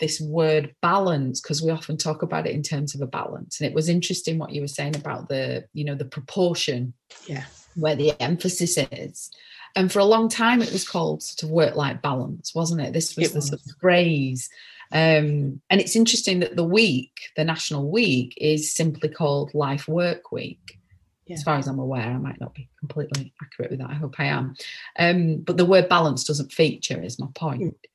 this 0.00 0.20
word 0.20 0.74
balance 0.82 1.40
because 1.40 1.62
we 1.62 1.70
often 1.70 1.96
talk 1.96 2.22
about 2.22 2.46
it 2.46 2.54
in 2.54 2.62
terms 2.62 2.94
of 2.94 3.00
a 3.00 3.06
balance. 3.06 3.60
And 3.60 3.68
it 3.68 3.74
was 3.74 3.88
interesting 3.88 4.38
what 4.38 4.50
you 4.50 4.60
were 4.60 4.68
saying 4.68 4.96
about 4.96 5.28
the 5.28 5.64
you 5.72 5.84
know 5.84 5.94
the 5.94 6.04
proportion 6.04 6.94
yeah. 7.26 7.44
where 7.76 7.96
the 7.96 8.20
emphasis 8.20 8.78
is. 8.90 9.30
And 9.76 9.90
for 9.90 9.98
a 9.98 10.04
long 10.04 10.28
time 10.28 10.62
it 10.62 10.72
was 10.72 10.88
called 10.88 11.22
sort 11.22 11.44
of 11.44 11.50
work 11.50 11.76
life 11.76 12.02
balance 12.02 12.54
wasn't 12.54 12.80
it? 12.80 12.92
This 12.92 13.16
was 13.16 13.26
it 13.26 13.30
the 13.30 13.36
was. 13.36 13.48
sort 13.48 13.60
of 13.60 13.72
phrase 13.80 14.50
um, 14.94 15.60
and 15.68 15.80
it's 15.80 15.96
interesting 15.96 16.38
that 16.40 16.56
the 16.56 16.64
week 16.64 17.12
the 17.36 17.44
national 17.44 17.90
week 17.90 18.34
is 18.36 18.74
simply 18.74 19.08
called 19.08 19.52
life 19.54 19.88
work 19.88 20.32
week. 20.32 20.78
Yeah. 21.26 21.36
as 21.36 21.42
far 21.42 21.56
as 21.56 21.66
i'm 21.66 21.78
aware 21.78 22.02
i 22.02 22.18
might 22.18 22.38
not 22.38 22.54
be 22.54 22.68
completely 22.78 23.32
accurate 23.42 23.70
with 23.70 23.80
that. 23.80 23.88
I 23.90 23.94
hope 23.94 24.16
i 24.18 24.24
am. 24.24 24.54
Um, 24.98 25.38
but 25.38 25.56
the 25.56 25.64
word 25.64 25.88
balance 25.88 26.22
doesn't 26.24 26.52
feature 26.52 27.00
is 27.02 27.18
my 27.18 27.28
point. 27.34 27.62
Mm 27.62 27.90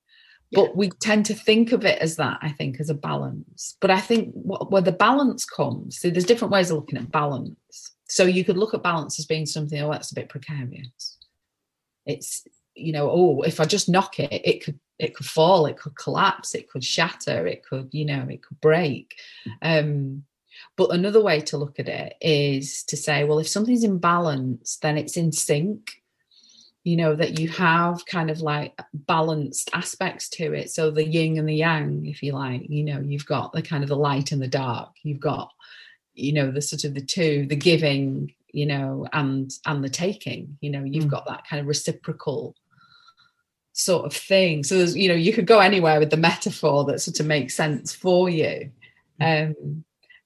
but 0.52 0.76
we 0.76 0.90
tend 0.90 1.28
to 1.28 1.34
think 1.36 1.72
of 1.72 1.86
it 1.86 2.00
as 2.00 2.16
that 2.16 2.40
i 2.42 2.50
think 2.50 2.80
as 2.80 2.90
a 2.90 2.94
balance. 2.94 3.78
But 3.80 3.92
i 3.92 4.00
think 4.00 4.34
what, 4.34 4.72
where 4.72 4.82
the 4.82 4.92
balance 4.92 5.46
comes 5.46 5.98
see 5.98 6.10
there's 6.10 6.26
different 6.26 6.52
ways 6.52 6.72
of 6.72 6.78
looking 6.78 6.98
at 6.98 7.12
balance. 7.12 7.56
So 8.08 8.24
you 8.26 8.44
could 8.44 8.58
look 8.58 8.74
at 8.74 8.82
balance 8.82 9.20
as 9.20 9.26
being 9.26 9.46
something 9.46 9.80
oh 9.82 9.92
that's 9.92 10.12
a 10.12 10.16
bit 10.16 10.30
precarious. 10.30 11.18
It's 12.06 12.48
you 12.76 12.94
know 12.94 13.10
oh 13.12 13.42
if 13.42 13.60
i 13.60 13.66
just 13.66 13.90
knock 13.90 14.20
it 14.20 14.42
it 14.44 14.64
could 14.64 14.80
it 15.00 15.16
could 15.16 15.26
fall 15.26 15.66
it 15.66 15.78
could 15.78 15.96
collapse 15.96 16.54
it 16.54 16.70
could 16.70 16.84
shatter 16.84 17.48
it 17.48 17.64
could 17.66 17.90
you 17.92 18.06
know 18.06 18.28
it 18.30 18.44
could 18.44 18.60
break. 18.62 19.16
Um 19.62 20.24
but 20.76 20.92
another 20.92 21.22
way 21.22 21.42
to 21.42 21.58
look 21.58 21.80
at 21.80 21.88
it 21.88 22.16
is 22.22 22.84
to 22.84 22.98
say 22.98 23.24
well 23.24 23.40
if 23.40 23.48
something's 23.48 23.84
in 23.84 23.98
balance 23.98 24.78
then 24.82 24.98
it's 24.98 25.18
in 25.18 25.32
sync. 25.32 25.94
You 26.86 26.96
know 26.96 27.14
that 27.16 27.40
you 27.40 27.50
have 27.50 28.06
kind 28.06 28.32
of 28.32 28.40
like 28.42 28.74
balanced 28.94 29.70
aspects 29.74 30.30
to 30.30 30.54
it. 30.54 30.72
So 30.72 30.90
the 30.90 31.06
yin 31.06 31.38
and 31.38 31.48
the 31.48 31.56
yang 31.56 32.06
if 32.06 32.24
you 32.24 32.32
like 32.34 32.70
you 32.70 32.84
know 32.84 33.00
you've 33.00 33.26
got 33.26 33.54
the 33.54 33.62
kind 33.62 33.84
of 33.84 33.90
the 33.90 33.98
light 33.98 34.32
and 34.32 34.42
the 34.42 34.48
dark. 34.48 34.92
You've 35.04 35.20
got 35.20 35.52
you 36.14 36.34
know 36.34 36.52
the 36.52 36.62
sort 36.62 36.84
of 36.86 36.94
the 36.94 37.02
two 37.02 37.46
the 37.48 37.56
giving 37.56 38.34
you 38.52 38.66
know 38.66 39.08
and 39.14 39.52
and 39.66 39.84
the 39.84 39.90
taking. 39.90 40.58
You 40.62 40.72
know 40.72 40.84
you've 40.84 41.06
mm. 41.06 41.12
got 41.12 41.28
that 41.28 41.46
kind 41.48 41.60
of 41.60 41.68
reciprocal 41.68 42.56
sort 43.80 44.06
of 44.06 44.14
thing 44.14 44.64
so 44.64 44.78
there's 44.78 44.96
you 44.96 45.08
know 45.08 45.16
you 45.16 45.34
could 45.34 45.48
go 45.48 45.60
anywhere 45.60 46.00
with 46.00 46.10
the 46.10 46.18
metaphor 46.18 46.84
that 46.86 47.00
sort 47.00 47.20
of 47.20 47.26
makes 47.26 47.56
sense 47.56 47.94
for 47.94 48.30
you 48.30 48.70
mm. 49.22 49.50
um 49.50 49.84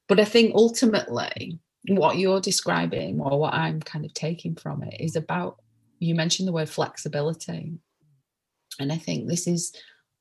but 0.08 0.20
i 0.20 0.26
think 0.26 0.54
ultimately 0.56 1.60
what 1.90 2.18
you're 2.18 2.42
describing 2.42 3.20
or 3.20 3.40
what 3.40 3.54
i'm 3.54 3.80
kind 3.82 4.06
of 4.06 4.14
taking 4.14 4.56
from 4.56 4.82
it 4.84 4.96
is 5.00 5.16
about 5.16 5.58
you 6.04 6.16
mentioned 6.16 6.48
the 6.48 6.54
word 6.54 6.70
flexibility. 6.70 7.74
And 8.80 8.92
I 8.92 8.98
think 8.98 9.28
this 9.28 9.48
is 9.48 9.74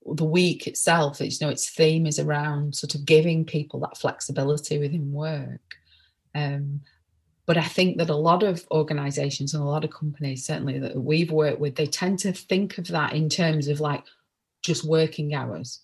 the 0.05 0.25
week 0.25 0.67
itself, 0.67 1.21
it's, 1.21 1.41
you 1.41 1.47
know, 1.47 1.53
its 1.53 1.71
theme 1.71 2.07
is 2.07 2.19
around 2.19 2.75
sort 2.75 2.95
of 2.95 3.05
giving 3.05 3.45
people 3.45 3.81
that 3.81 3.97
flexibility 3.97 4.79
within 4.79 5.13
work. 5.13 5.77
Um, 6.35 6.81
but 7.47 7.57
I 7.57 7.65
think 7.65 7.99
that 7.99 8.11
a 8.11 8.17
lot 8.17 8.43
of 8.43 8.67
organizations 8.71 9.53
and 9.53 9.63
a 9.63 9.67
lot 9.67 9.85
of 9.85 9.91
companies, 9.91 10.47
certainly 10.47 10.79
that 10.79 10.97
we've 10.97 11.31
worked 11.31 11.61
with, 11.61 11.75
they 11.75 11.87
tend 11.87 12.21
to 12.21 12.33
think 12.33 12.79
of 12.79 12.89
that 12.89 13.15
in 13.15 13.29
terms 13.29 13.69
of 13.69 13.81
like 13.81 14.05
just 14.63 14.85
working 14.85 15.35
hours. 15.35 15.81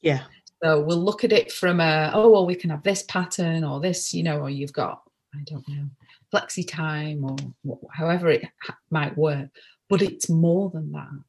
Yeah. 0.00 0.22
So 0.62 0.80
we'll 0.80 1.02
look 1.02 1.22
at 1.22 1.32
it 1.32 1.52
from 1.52 1.80
a, 1.80 2.10
oh, 2.12 2.30
well, 2.30 2.46
we 2.46 2.56
can 2.56 2.70
have 2.70 2.82
this 2.82 3.04
pattern 3.04 3.62
or 3.62 3.80
this, 3.80 4.12
you 4.12 4.24
know, 4.24 4.40
or 4.40 4.50
you've 4.50 4.72
got, 4.72 5.02
I 5.32 5.38
don't 5.44 5.68
know, 5.68 5.88
flexi 6.34 6.66
time 6.66 7.24
or 7.24 7.36
however 7.92 8.28
it 8.30 8.44
might 8.90 9.16
work. 9.16 9.50
But 9.88 10.02
it's 10.02 10.28
more 10.28 10.68
than 10.70 10.90
that. 10.92 11.22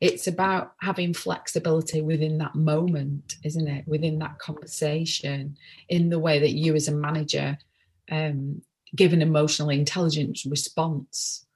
It's 0.00 0.26
about 0.26 0.74
having 0.80 1.14
flexibility 1.14 2.00
within 2.00 2.38
that 2.38 2.54
moment, 2.54 3.36
isn't 3.44 3.68
it? 3.68 3.86
Within 3.86 4.18
that 4.20 4.38
conversation, 4.38 5.56
in 5.88 6.08
the 6.08 6.18
way 6.18 6.38
that 6.40 6.52
you 6.52 6.74
as 6.74 6.88
a 6.88 6.92
manager 6.92 7.58
um, 8.10 8.62
give 8.94 9.12
an 9.12 9.22
emotionally 9.22 9.78
intelligent 9.78 10.40
response 10.46 11.46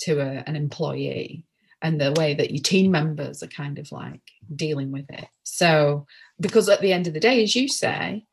to 0.00 0.20
a, 0.20 0.44
an 0.46 0.56
employee 0.56 1.44
and 1.82 2.00
the 2.00 2.12
way 2.12 2.34
that 2.34 2.50
your 2.50 2.62
team 2.62 2.90
members 2.90 3.42
are 3.42 3.48
kind 3.48 3.78
of 3.78 3.92
like 3.92 4.20
dealing 4.54 4.90
with 4.90 5.06
it. 5.10 5.26
So, 5.42 6.06
because 6.40 6.68
at 6.68 6.80
the 6.80 6.92
end 6.92 7.06
of 7.06 7.14
the 7.14 7.20
day, 7.20 7.42
as 7.42 7.54
you 7.54 7.68
say, 7.68 8.24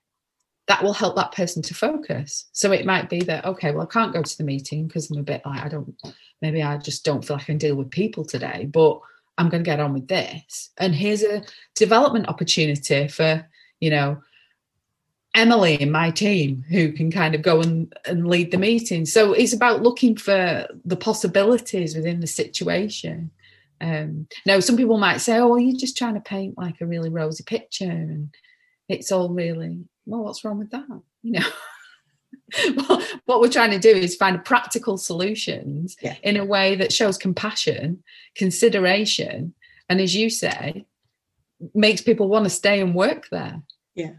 that 0.68 0.82
will 0.82 0.94
help 0.94 1.16
that 1.18 1.34
person 1.34 1.62
to 1.64 1.74
focus. 1.74 2.46
So 2.54 2.72
it 2.72 2.86
might 2.86 3.10
be 3.10 3.20
that, 3.22 3.46
okay, 3.46 3.72
well, 3.72 3.84
I 3.84 3.94
can't 3.94 4.14
go 4.14 4.22
to 4.22 4.38
the 4.38 4.46
meeting 4.46 4.88
because 4.88 5.12
I'm 5.12 5.20
a 5.20 5.24
bit 5.24 5.42
like, 5.46 5.62
I 5.62 5.68
don't, 5.68 5.94
maybe 6.42 6.64
I 6.64 6.78
just 6.78 7.04
don't 7.04 7.24
feel 7.24 7.36
like 7.36 7.44
I 7.44 7.48
can 7.48 7.58
deal 7.58 7.76
with 7.76 7.92
people 7.92 8.24
today, 8.24 8.70
but 8.72 9.00
I'm 9.38 9.50
going 9.50 9.64
to 9.64 9.70
get 9.70 9.82
on 9.82 9.94
with 9.94 10.08
this. 10.08 10.70
And 10.78 10.96
here's 10.96 11.24
a 11.24 11.44
development 11.76 12.30
opportunity 12.30 13.08
for, 13.10 13.46
you 13.82 13.90
know, 13.90 14.22
Emily 15.36 15.82
in 15.82 15.92
my 15.92 16.12
team 16.12 16.64
who 16.70 16.92
can 16.92 17.12
kind 17.12 17.34
of 17.34 17.42
go 17.42 17.62
and, 17.62 17.94
and 18.06 18.28
lead 18.28 18.52
the 18.52 18.58
meeting. 18.58 19.06
So 19.06 19.34
it's 19.34 19.54
about 19.54 19.82
looking 19.82 20.16
for 20.16 20.68
the 20.86 20.96
possibilities 20.96 21.96
within 21.96 22.20
the 22.20 22.28
situation. 22.28 23.32
Um, 23.82 24.28
now, 24.46 24.60
some 24.60 24.78
people 24.78 24.98
might 24.98 25.18
say, 25.18 25.38
oh, 25.38 25.48
well, 25.48 25.60
you're 25.60 25.78
just 25.78 25.98
trying 25.98 26.14
to 26.14 26.20
paint 26.22 26.58
like 26.58 26.80
a 26.82 26.86
really 26.86 27.10
rosy 27.10 27.44
picture 27.44 27.90
and 27.90 28.34
it's 28.88 29.12
all 29.12 29.30
really 29.30 29.86
well, 30.06 30.24
what's 30.24 30.44
wrong 30.44 30.60
with 30.60 30.72
that? 30.72 30.88
You 31.22 31.40
know. 31.40 31.48
well, 32.76 33.02
what 33.26 33.42
we're 33.42 33.50
trying 33.50 33.72
to 33.72 33.80
do 33.80 33.90
is 33.90 34.16
find 34.16 34.44
practical 34.44 34.98
solutions 34.98 35.96
yeah. 36.02 36.16
in 36.24 36.38
a 36.38 36.46
way 36.46 36.76
that 36.76 36.92
shows 36.92 37.18
compassion, 37.18 38.04
consideration, 38.36 39.54
and 39.90 40.02
as 40.02 40.16
you 40.16 40.30
say, 40.30 40.86
makes 41.74 42.02
people 42.02 42.28
want 42.28 42.46
to 42.46 42.50
stay 42.50 42.82
and 42.82 42.94
work 42.94 43.30
there. 43.30 43.62
Yeah. 43.96 44.14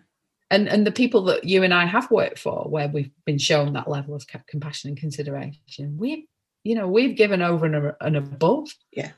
And 0.55 0.69
and 0.69 0.87
the 0.87 0.93
people 0.93 1.23
that 1.25 1.43
you 1.45 1.65
and 1.65 1.75
I 1.75 1.85
have 1.85 2.11
worked 2.13 2.39
for, 2.39 2.69
where 2.69 2.89
we've 2.89 3.11
been 3.25 3.39
shown 3.39 3.73
that 3.73 3.91
level 3.91 4.15
of 4.15 4.25
compassion 4.47 4.91
and 4.91 4.97
consideration, 4.97 5.97
we, 5.99 6.29
you 6.63 6.77
know, 6.77 6.87
we've 6.87 7.17
given 7.17 7.43
over 7.43 7.67
and, 7.67 7.93
and 8.01 8.17
above. 8.17 8.69
Yeah. 8.93 9.11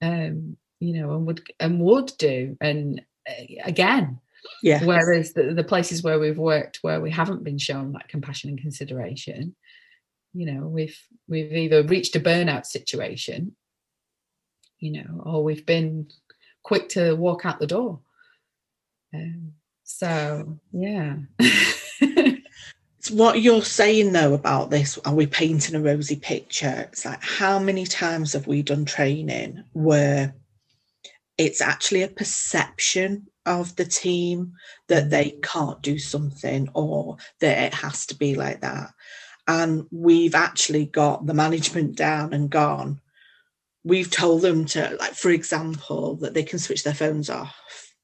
Um, 0.00 0.56
you 0.78 0.94
know, 0.94 1.16
and 1.16 1.26
would 1.26 1.42
and 1.58 1.80
would 1.80 2.12
do, 2.18 2.56
and 2.60 3.02
uh, 3.28 3.44
again, 3.64 4.20
yeah. 4.62 4.84
Whereas 4.84 5.32
the, 5.32 5.54
the 5.54 5.64
places 5.64 6.02
where 6.02 6.20
we've 6.20 6.38
worked 6.38 6.78
where 6.82 7.00
we 7.00 7.10
haven't 7.10 7.44
been 7.44 7.58
shown 7.58 7.92
that 7.92 8.08
compassion 8.08 8.50
and 8.50 8.60
consideration, 8.60 9.56
you 10.32 10.46
know, 10.46 10.68
we've 10.68 10.98
we've 11.28 11.52
either 11.52 11.82
reached 11.82 12.14
a 12.16 12.20
burnout 12.20 12.64
situation, 12.66 13.56
you 14.78 14.92
know, 14.92 15.22
or 15.24 15.42
we've 15.42 15.66
been 15.66 16.08
quick 16.62 16.88
to 16.90 17.14
walk 17.16 17.44
out 17.44 17.58
the 17.58 17.66
door. 17.66 18.00
Um, 19.12 19.54
so 19.98 20.58
yeah. 20.72 21.16
it's 22.00 23.10
what 23.10 23.40
you're 23.40 23.62
saying 23.62 24.12
though 24.12 24.34
about 24.34 24.70
this 24.70 24.98
are 25.04 25.14
we 25.14 25.26
painting 25.26 25.74
a 25.74 25.80
rosy 25.80 26.16
picture 26.16 26.88
it's 26.92 27.04
like 27.04 27.22
how 27.22 27.58
many 27.58 27.84
times 27.84 28.32
have 28.32 28.46
we 28.46 28.62
done 28.62 28.84
training 28.84 29.62
where 29.72 30.34
it's 31.40 31.62
actually 31.62 32.02
a 32.02 32.08
perception 32.08 33.26
of 33.46 33.74
the 33.76 33.84
team 33.84 34.52
that 34.88 35.10
they 35.10 35.30
mm. 35.30 35.42
can't 35.42 35.80
do 35.80 35.98
something 35.98 36.68
or 36.74 37.16
that 37.40 37.58
it 37.64 37.74
has 37.74 38.06
to 38.06 38.14
be 38.14 38.34
like 38.34 38.60
that. 38.60 38.90
And 39.48 39.86
we've 39.90 40.34
actually 40.34 40.86
got 40.86 41.26
the 41.26 41.34
management 41.34 41.96
down 41.96 42.34
and 42.34 42.50
gone. 42.50 43.00
We've 43.84 44.10
told 44.10 44.42
them 44.42 44.66
to, 44.66 44.96
like, 45.00 45.14
for 45.14 45.30
example, 45.30 46.16
that 46.16 46.34
they 46.34 46.42
can 46.42 46.58
switch 46.58 46.84
their 46.84 46.94
phones 46.94 47.30
off. 47.30 47.56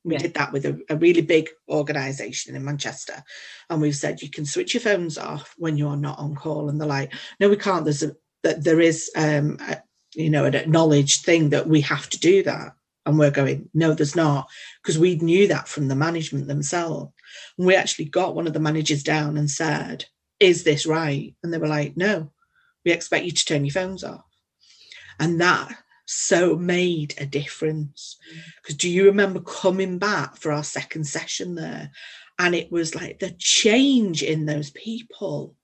We 0.07 0.15
yeah. 0.15 0.21
did 0.21 0.35
that 0.35 0.53
with 0.53 0.65
a, 0.65 0.81
a 0.89 0.97
really 0.97 1.21
big 1.21 1.49
organization 1.69 2.55
in 2.55 2.65
Manchester. 2.65 3.25
And 3.69 3.83
we've 3.83 3.97
said 3.97 4.23
you 4.23 4.31
can 4.31 4.47
switch 4.47 4.73
your 4.73 4.81
phones 4.81 5.19
off 5.19 5.53
when 5.59 5.77
you're 5.77 5.97
not 5.97 6.21
on 6.21 6.37
call. 6.37 6.69
And 6.69 6.81
they're 6.81 6.87
like, 6.87 7.13
no, 7.41 7.49
we 7.49 7.57
can't. 7.57 7.85
There's 7.85 8.05
a, 8.05 8.15
that 8.45 8.63
there 8.63 8.81
is, 8.81 9.11
um, 9.17 9.59
a, 9.61 9.83
you 10.15 10.31
know, 10.31 10.45
an 10.45 10.55
acknowledged 10.55 11.25
thing 11.25 11.51
that 11.51 11.67
we 11.67 11.81
have 11.81 12.09
to 12.11 12.21
do 12.21 12.45
that. 12.45 12.73
And 13.05 13.19
we're 13.19 13.33
going, 13.33 13.69
no, 13.75 13.95
there's 13.95 14.15
not, 14.17 14.49
because 14.83 14.99
we 14.99 15.17
knew 15.17 15.49
that 15.49 15.67
from 15.67 15.89
the 15.89 15.97
management 15.97 16.47
themselves. 16.47 17.13
And 17.59 17.67
we 17.67 17.75
actually 17.75 18.07
got 18.07 18.37
one 18.37 18.47
of 18.47 18.53
the 18.53 18.61
managers 18.61 19.03
down 19.03 19.37
and 19.37 19.51
said, 19.51 20.05
is 20.39 20.63
this 20.63 20.87
right? 20.87 21.35
And 21.43 21.53
they 21.53 21.59
were 21.59 21.67
like, 21.67 21.97
no, 21.97 22.31
we 22.85 22.93
expect 22.93 23.25
you 23.25 23.33
to 23.33 23.45
turn 23.45 23.65
your 23.65 23.73
phones 23.73 24.05
off. 24.05 24.25
And 25.19 25.41
that 25.41 25.77
so 26.07 26.57
made 26.57 27.15
a 27.19 27.27
difference. 27.27 28.17
Mm. 28.33 28.41
Because 28.63 28.77
do 28.77 28.89
you 28.89 29.05
remember 29.05 29.41
coming 29.41 29.99
back 29.99 30.37
for 30.37 30.53
our 30.53 30.65
second 30.65 31.05
session 31.05 31.55
there? 31.55 31.91
And 32.39 32.55
it 32.55 32.71
was 32.73 32.95
like 32.95 33.19
the 33.19 33.35
change 33.39 34.23
in 34.23 34.47
those 34.47 34.71
people 34.71 35.55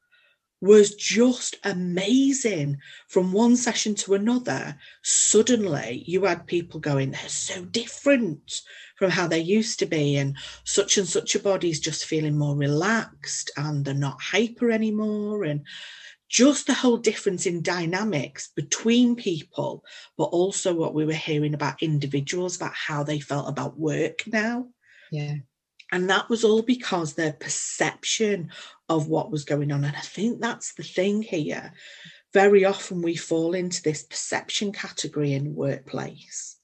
was 0.62 0.94
just 0.94 1.56
amazing. 1.64 2.78
From 3.08 3.32
one 3.32 3.56
session 3.56 3.94
to 3.96 4.14
another, 4.14 4.76
suddenly 5.02 6.04
you 6.06 6.24
had 6.24 6.46
people 6.46 6.78
going, 6.78 7.10
they're 7.10 7.28
so 7.28 7.64
different 7.64 8.62
from 8.96 9.10
how 9.10 9.26
they 9.26 9.40
used 9.40 9.80
to 9.80 9.86
be. 9.86 10.16
And 10.16 10.36
such 10.64 10.96
and 10.98 11.06
such 11.06 11.34
a 11.34 11.40
body's 11.40 11.80
just 11.80 12.04
feeling 12.04 12.38
more 12.38 12.56
relaxed 12.56 13.50
and 13.56 13.84
they're 13.84 13.92
not 13.92 14.22
hyper 14.22 14.70
anymore. 14.70 15.42
And 15.42 15.66
just 16.32 16.66
the 16.66 16.72
whole 16.72 16.96
difference 16.96 17.44
in 17.44 17.62
dynamics 17.62 18.50
between 18.56 19.14
people, 19.14 19.84
but 20.16 20.24
also 20.24 20.74
what 20.74 20.94
we 20.94 21.04
were 21.04 21.12
hearing 21.12 21.52
about 21.52 21.82
individuals, 21.82 22.56
about 22.56 22.72
how 22.72 23.02
they 23.02 23.20
felt 23.20 23.50
about 23.50 23.78
work 23.78 24.26
now. 24.26 24.66
Yeah. 25.10 25.36
And 25.92 26.08
that 26.08 26.30
was 26.30 26.42
all 26.42 26.62
because 26.62 27.12
their 27.12 27.34
perception 27.34 28.50
of 28.88 29.08
what 29.08 29.30
was 29.30 29.44
going 29.44 29.70
on. 29.70 29.84
And 29.84 29.94
I 29.94 30.00
think 30.00 30.40
that's 30.40 30.72
the 30.72 30.82
thing 30.82 31.20
here. 31.20 31.74
Very 32.32 32.64
often 32.64 33.02
we 33.02 33.14
fall 33.14 33.52
into 33.52 33.82
this 33.82 34.02
perception 34.02 34.72
category 34.72 35.34
in 35.34 35.54
workplace. 35.54 36.56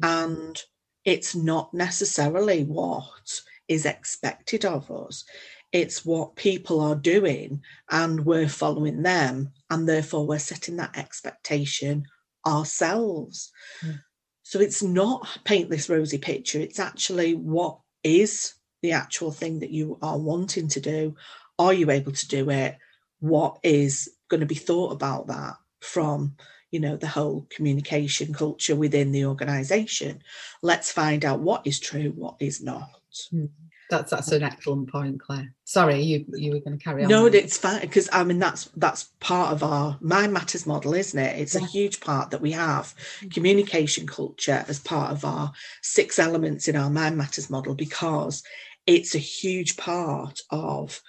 Mm-hmm. 0.00 0.32
And 0.32 0.62
it's 1.04 1.34
not 1.34 1.74
necessarily 1.74 2.64
what 2.64 3.42
is 3.68 3.84
expected 3.84 4.64
of 4.64 4.90
us. 4.90 5.26
It's 5.72 6.04
what 6.04 6.36
people 6.36 6.80
are 6.80 6.94
doing, 6.94 7.62
and 7.90 8.24
we're 8.26 8.48
following 8.48 9.02
them. 9.02 9.52
And 9.70 9.88
therefore, 9.88 10.26
we're 10.26 10.38
setting 10.38 10.76
that 10.76 10.96
expectation 10.96 12.04
ourselves. 12.46 13.50
Mm. 13.84 14.00
So 14.42 14.60
it's 14.60 14.82
not 14.82 15.26
paint 15.44 15.70
this 15.70 15.88
rosy 15.88 16.18
picture, 16.18 16.60
it's 16.60 16.78
actually 16.78 17.34
what 17.34 17.78
is 18.04 18.54
the 18.82 18.92
actual 18.92 19.30
thing 19.30 19.60
that 19.60 19.70
you 19.70 19.98
are 20.02 20.18
wanting 20.18 20.68
to 20.68 20.80
do. 20.80 21.14
Are 21.58 21.72
you 21.72 21.90
able 21.90 22.12
to 22.12 22.28
do 22.28 22.50
it? 22.50 22.76
What 23.20 23.58
is 23.62 24.10
going 24.28 24.40
to 24.40 24.46
be 24.46 24.56
thought 24.56 24.92
about 24.92 25.28
that 25.28 25.54
from 25.80 26.36
you 26.70 26.80
know 26.80 26.96
the 26.96 27.06
whole 27.06 27.46
communication 27.54 28.32
culture 28.32 28.74
within 28.74 29.12
the 29.12 29.26
organization 29.26 30.22
let's 30.62 30.90
find 30.90 31.24
out 31.24 31.40
what 31.40 31.66
is 31.66 31.78
true 31.78 32.12
what 32.16 32.36
is 32.40 32.62
not 32.62 32.88
mm. 33.32 33.50
That's 33.92 34.10
that's 34.10 34.32
an 34.32 34.42
excellent 34.42 34.90
point, 34.90 35.20
Claire. 35.20 35.54
Sorry, 35.64 36.00
you 36.00 36.24
you 36.32 36.52
were 36.52 36.60
going 36.60 36.78
to 36.78 36.82
carry 36.82 37.04
on. 37.04 37.10
No, 37.10 37.26
it's 37.26 37.58
fine 37.58 37.82
because 37.82 38.08
I 38.10 38.24
mean 38.24 38.38
that's 38.38 38.70
that's 38.74 39.10
part 39.20 39.52
of 39.52 39.62
our 39.62 39.98
mind 40.00 40.32
matters 40.32 40.66
model, 40.66 40.94
isn't 40.94 41.18
it? 41.18 41.38
It's 41.38 41.54
yeah. 41.54 41.60
a 41.60 41.66
huge 41.66 42.00
part 42.00 42.30
that 42.30 42.40
we 42.40 42.52
have 42.52 42.86
mm-hmm. 42.86 43.28
communication 43.28 44.06
culture 44.06 44.64
as 44.66 44.80
part 44.80 45.12
of 45.12 45.26
our 45.26 45.52
six 45.82 46.18
elements 46.18 46.68
in 46.68 46.74
our 46.74 46.88
mind 46.88 47.18
matters 47.18 47.50
model 47.50 47.74
because 47.74 48.42
it's 48.86 49.14
a 49.14 49.18
huge 49.18 49.76
part 49.76 50.40
of 50.48 51.02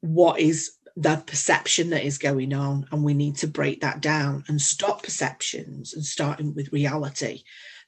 what 0.00 0.40
is 0.40 0.78
the 0.96 1.22
perception 1.26 1.90
that 1.90 2.06
is 2.06 2.16
going 2.16 2.54
on 2.54 2.86
and 2.90 3.04
we 3.04 3.12
need 3.12 3.36
to 3.36 3.46
break 3.46 3.82
that 3.82 4.00
down 4.00 4.44
and 4.48 4.62
stop 4.62 5.02
perceptions 5.02 5.92
and 5.92 6.06
starting 6.06 6.54
with 6.54 6.72
reality 6.72 7.42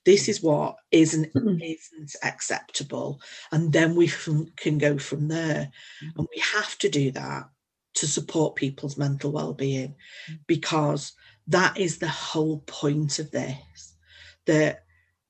this 0.04 0.28
is 0.28 0.42
what 0.42 0.76
isn't 0.90 1.32
mm. 1.34 1.60
isn't 1.62 2.14
acceptable 2.22 3.20
and 3.52 3.72
then 3.72 3.94
we 3.94 4.10
can 4.56 4.78
go 4.78 4.98
from 4.98 5.28
there 5.28 5.70
mm. 6.04 6.10
and 6.16 6.26
we 6.34 6.42
have 6.42 6.76
to 6.78 6.88
do 6.88 7.10
that 7.10 7.44
to 7.94 8.06
support 8.06 8.54
people's 8.54 8.96
mental 8.96 9.32
well-being 9.32 9.94
mm. 10.30 10.38
because 10.46 11.12
that 11.46 11.76
is 11.78 11.98
the 11.98 12.08
whole 12.08 12.60
point 12.66 13.18
of 13.18 13.30
this 13.30 13.94
that 14.46 14.84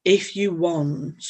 if 0.05 0.37
you 0.37 0.53
want 0.53 1.25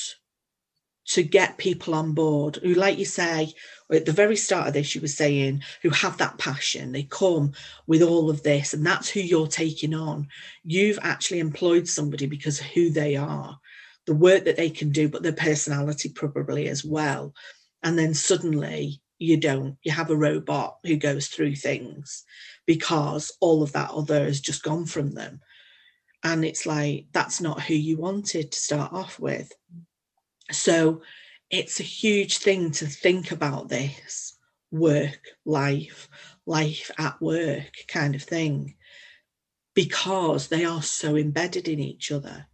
to 1.11 1.23
get 1.25 1.59
people 1.59 1.95
on 1.95 2.13
board 2.13 2.57
who 2.63 2.75
like 2.75 2.97
you 2.97 3.05
say 3.05 3.53
at 3.93 4.07
the 4.07 4.13
very 4.13 4.37
start 4.37 4.69
of 4.69 4.75
this 4.75 4.95
you 4.95 5.01
were 5.01 5.09
saying 5.09 5.61
who 5.83 5.91
have 5.91 6.17
that 6.19 6.39
passion. 6.39 6.93
They 6.93 7.03
come 7.03 7.53
with 7.89 8.03
all 8.03 8.31
of 8.31 8.45
this 8.45 8.75
and 8.75 8.87
that's 8.87 9.09
who 9.09 9.21
you're 9.21 9.49
taking 9.49 9.93
on. 9.93 10.29
You've 10.63 11.01
actually 11.03 11.41
employed 11.41 11.89
somebody 11.89 12.27
because 12.27 12.61
of 12.61 12.67
who 12.67 12.91
they 12.91 13.17
are 13.17 13.59
the 14.07 14.15
work 14.15 14.45
that 14.45 14.57
they 14.57 14.71
can 14.71 14.91
do 14.91 15.09
but 15.09 15.23
their 15.23 15.33
personality 15.33 16.09
probably 16.09 16.69
as 16.69 16.85
well. 16.85 17.35
And 17.83 17.99
then 17.99 18.15
suddenly 18.15 19.01
you 19.19 19.37
don't. 19.37 19.77
You 19.83 19.93
have 19.93 20.11
a 20.11 20.17
robot 20.17 20.79
who 20.85 20.97
goes 20.97 21.29
through 21.29 21.57
things 21.57 22.25
because 22.67 23.33
all 23.41 23.63
of 23.63 23.73
that 23.73 23.91
other 23.91 24.25
has 24.25 24.41
just 24.41 24.63
gone 24.63 24.87
from 24.87 25.13
them. 25.13 25.41
And 26.23 26.45
it's 26.45 26.67
like 26.67 27.07
that's 27.13 27.41
not 27.41 27.63
who 27.63 27.75
you 27.75 27.99
wanted 27.99 28.53
to 28.53 28.59
start 28.59 28.93
off 28.93 29.19
with 29.19 29.53
so 30.51 31.03
it's 31.51 31.81
a 31.81 31.85
huge 31.85 32.39
thing 32.39 32.71
to 32.73 32.87
think 32.87 33.33
about 33.33 33.69
this 33.69 34.37
work, 34.71 35.21
life, 35.45 36.09
life 36.47 36.91
at 36.99 37.21
work 37.21 37.73
kind 37.89 38.15
of 38.15 38.23
thing, 38.23 38.75
because 39.75 40.49
they 40.49 40.65
are 40.65 40.83
so 40.83 41.17
embedded 41.17 41.69
in 41.69 41.81
each 41.81 42.13
other. 42.13 42.47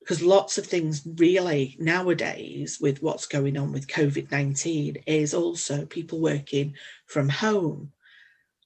Because 0.00 0.22
lots 0.22 0.58
of 0.58 0.66
things 0.66 1.06
really 1.16 1.76
nowadays, 1.78 2.78
with 2.80 3.02
what's 3.02 3.26
going 3.26 3.56
on 3.56 3.72
with 3.72 3.86
COVID 3.86 4.30
19, 4.30 4.96
is 5.06 5.32
also 5.32 5.86
people 5.86 6.20
working 6.20 6.74
from 7.06 7.28
home. 7.28 7.92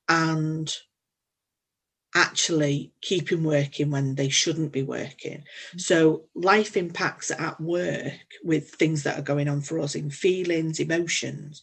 And 0.08 0.74
actually 2.14 2.92
keeping 3.00 3.44
working 3.44 3.90
when 3.90 4.14
they 4.14 4.28
shouldn't 4.28 4.72
be 4.72 4.82
working. 4.82 5.44
Mm. 5.74 5.80
So 5.80 6.24
life 6.34 6.76
impacts 6.76 7.30
at 7.30 7.60
work 7.60 8.14
with 8.42 8.70
things 8.70 9.02
that 9.02 9.18
are 9.18 9.22
going 9.22 9.48
on 9.48 9.60
for 9.60 9.78
us 9.80 9.94
in 9.94 10.10
feelings, 10.10 10.80
emotions, 10.80 11.62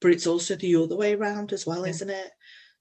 but 0.00 0.10
it's 0.10 0.26
also 0.26 0.54
the 0.54 0.76
other 0.76 0.96
way 0.96 1.14
around 1.14 1.52
as 1.52 1.66
well, 1.66 1.84
yeah. 1.84 1.90
isn't 1.90 2.10
it? 2.10 2.30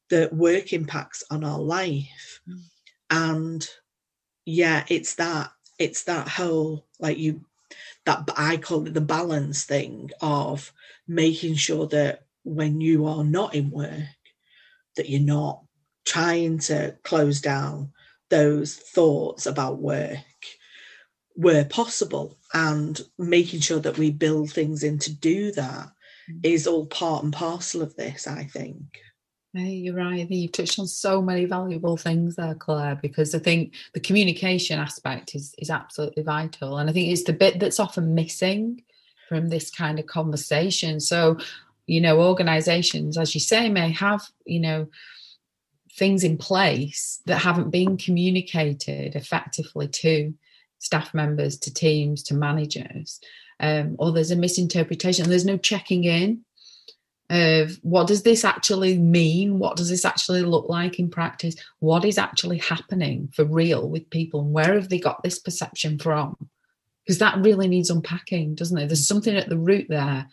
That 0.09 0.33
work 0.33 0.73
impacts 0.73 1.23
on 1.31 1.43
our 1.43 1.59
life. 1.59 2.41
Mm. 2.47 2.61
And 3.09 3.67
yeah, 4.45 4.83
it's 4.89 5.15
that, 5.15 5.51
it's 5.79 6.03
that 6.03 6.27
whole 6.27 6.85
like 6.99 7.17
you 7.17 7.41
that 8.05 8.29
I 8.37 8.57
call 8.57 8.85
it 8.87 8.93
the 8.93 9.01
balance 9.01 9.63
thing 9.63 10.11
of 10.21 10.71
making 11.07 11.55
sure 11.55 11.87
that 11.87 12.23
when 12.43 12.79
you 12.79 13.07
are 13.07 13.23
not 13.23 13.55
in 13.55 13.71
work, 13.71 14.03
that 14.95 15.09
you're 15.09 15.21
not 15.21 15.64
trying 16.05 16.59
to 16.59 16.95
close 17.03 17.41
down 17.41 17.91
those 18.29 18.75
thoughts 18.75 19.45
about 19.45 19.81
work 19.81 20.19
where 21.33 21.65
possible 21.65 22.37
and 22.53 23.01
making 23.17 23.59
sure 23.59 23.79
that 23.79 23.97
we 23.97 24.09
build 24.09 24.49
things 24.51 24.83
in 24.83 24.97
to 24.97 25.13
do 25.13 25.51
that 25.51 25.89
mm. 26.31 26.67
all 26.67 26.85
part 26.85 27.23
and 27.23 27.33
parcel 27.33 27.81
of 27.81 27.95
this 27.95 28.27
i 28.27 28.43
think 28.43 28.99
Hey, 29.55 29.75
you're 29.75 29.95
right. 29.95 30.29
You've 30.29 30.51
touched 30.51 30.79
on 30.79 30.87
so 30.87 31.21
many 31.21 31.45
valuable 31.45 31.95
things 31.95 32.35
there, 32.35 32.55
Claire, 32.55 32.99
because 33.01 33.33
I 33.33 33.39
think 33.39 33.73
the 33.93 34.01
communication 34.01 34.79
aspect 34.79 35.33
is 35.33 35.55
is 35.57 35.69
absolutely 35.69 36.23
vital. 36.23 36.77
And 36.77 36.89
I 36.89 36.93
think 36.93 37.09
it's 37.09 37.23
the 37.23 37.31
bit 37.31 37.61
that's 37.61 37.79
often 37.79 38.13
missing 38.13 38.83
from 39.29 39.47
this 39.47 39.71
kind 39.71 39.97
of 39.97 40.07
conversation. 40.07 40.99
So, 40.99 41.37
you 41.87 42.01
know, 42.01 42.19
organizations, 42.19 43.17
as 43.17 43.33
you 43.33 43.39
say, 43.39 43.69
may 43.69 43.91
have, 43.93 44.27
you 44.45 44.59
know, 44.59 44.87
things 45.95 46.23
in 46.23 46.37
place 46.37 47.21
that 47.25 47.37
haven't 47.37 47.71
been 47.71 47.97
communicated 47.97 49.15
effectively 49.15 49.87
to 49.87 50.33
staff 50.79 51.13
members, 51.13 51.57
to 51.57 51.73
teams, 51.73 52.21
to 52.23 52.33
managers, 52.33 53.19
um, 53.59 53.95
or 53.97 54.11
there's 54.11 54.31
a 54.31 54.35
misinterpretation. 54.35 55.29
There's 55.29 55.45
no 55.45 55.57
checking 55.57 56.03
in 56.03 56.41
of 57.29 57.79
what 57.81 58.07
does 58.07 58.23
this 58.23 58.45
actually 58.45 58.99
mean? 58.99 59.57
What 59.57 59.77
does 59.77 59.89
this 59.89 60.05
actually 60.05 60.43
look 60.43 60.69
like 60.69 60.99
in 60.99 61.09
practice? 61.09 61.55
What 61.79 62.05
is 62.05 62.17
actually 62.17 62.59
happening 62.59 63.29
for 63.33 63.45
real 63.45 63.89
with 63.89 64.09
people? 64.09 64.41
And 64.41 64.53
where 64.53 64.73
have 64.75 64.89
they 64.89 64.99
got 64.99 65.23
this 65.23 65.39
perception 65.39 65.97
from? 65.97 66.35
Because 67.03 67.19
that 67.19 67.39
really 67.39 67.67
needs 67.67 67.89
unpacking, 67.89 68.55
doesn't 68.55 68.77
it? 68.77 68.87
There's 68.87 69.07
something 69.07 69.35
at 69.35 69.49
the 69.49 69.57
root 69.57 69.87
there 69.89 70.27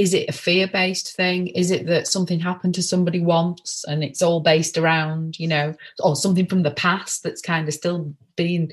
is 0.00 0.14
it 0.14 0.30
a 0.30 0.32
fear 0.32 0.66
based 0.66 1.14
thing? 1.14 1.48
Is 1.48 1.70
it 1.70 1.84
that 1.88 2.06
something 2.06 2.40
happened 2.40 2.74
to 2.76 2.82
somebody 2.82 3.20
once 3.20 3.84
and 3.86 4.02
it's 4.02 4.22
all 4.22 4.40
based 4.40 4.78
around 4.78 5.38
you 5.38 5.46
know 5.46 5.74
or 5.98 6.16
something 6.16 6.46
from 6.46 6.62
the 6.62 6.70
past 6.70 7.22
that's 7.22 7.42
kind 7.42 7.68
of 7.68 7.74
still 7.74 8.14
being 8.34 8.72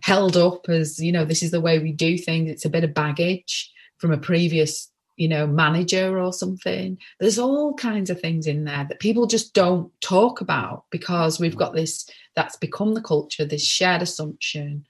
held 0.00 0.36
up 0.36 0.68
as 0.68 1.00
you 1.00 1.10
know 1.10 1.24
this 1.24 1.42
is 1.42 1.50
the 1.50 1.60
way 1.60 1.80
we 1.80 1.90
do 1.90 2.16
things 2.16 2.48
it's 2.48 2.64
a 2.64 2.70
bit 2.70 2.84
of 2.84 2.94
baggage 2.94 3.72
from 3.98 4.12
a 4.12 4.16
previous 4.16 4.92
you 5.16 5.26
know 5.26 5.44
manager 5.44 6.20
or 6.20 6.32
something? 6.32 6.96
There's 7.18 7.40
all 7.40 7.74
kinds 7.74 8.08
of 8.08 8.20
things 8.20 8.46
in 8.46 8.62
there 8.62 8.86
that 8.88 9.00
people 9.00 9.26
just 9.26 9.54
don't 9.54 9.90
talk 10.00 10.40
about 10.40 10.84
because 10.90 11.40
we've 11.40 11.56
got 11.56 11.74
this 11.74 12.08
that's 12.36 12.56
become 12.56 12.94
the 12.94 13.02
culture 13.02 13.44
this 13.44 13.66
shared 13.66 14.02
assumption 14.02 14.86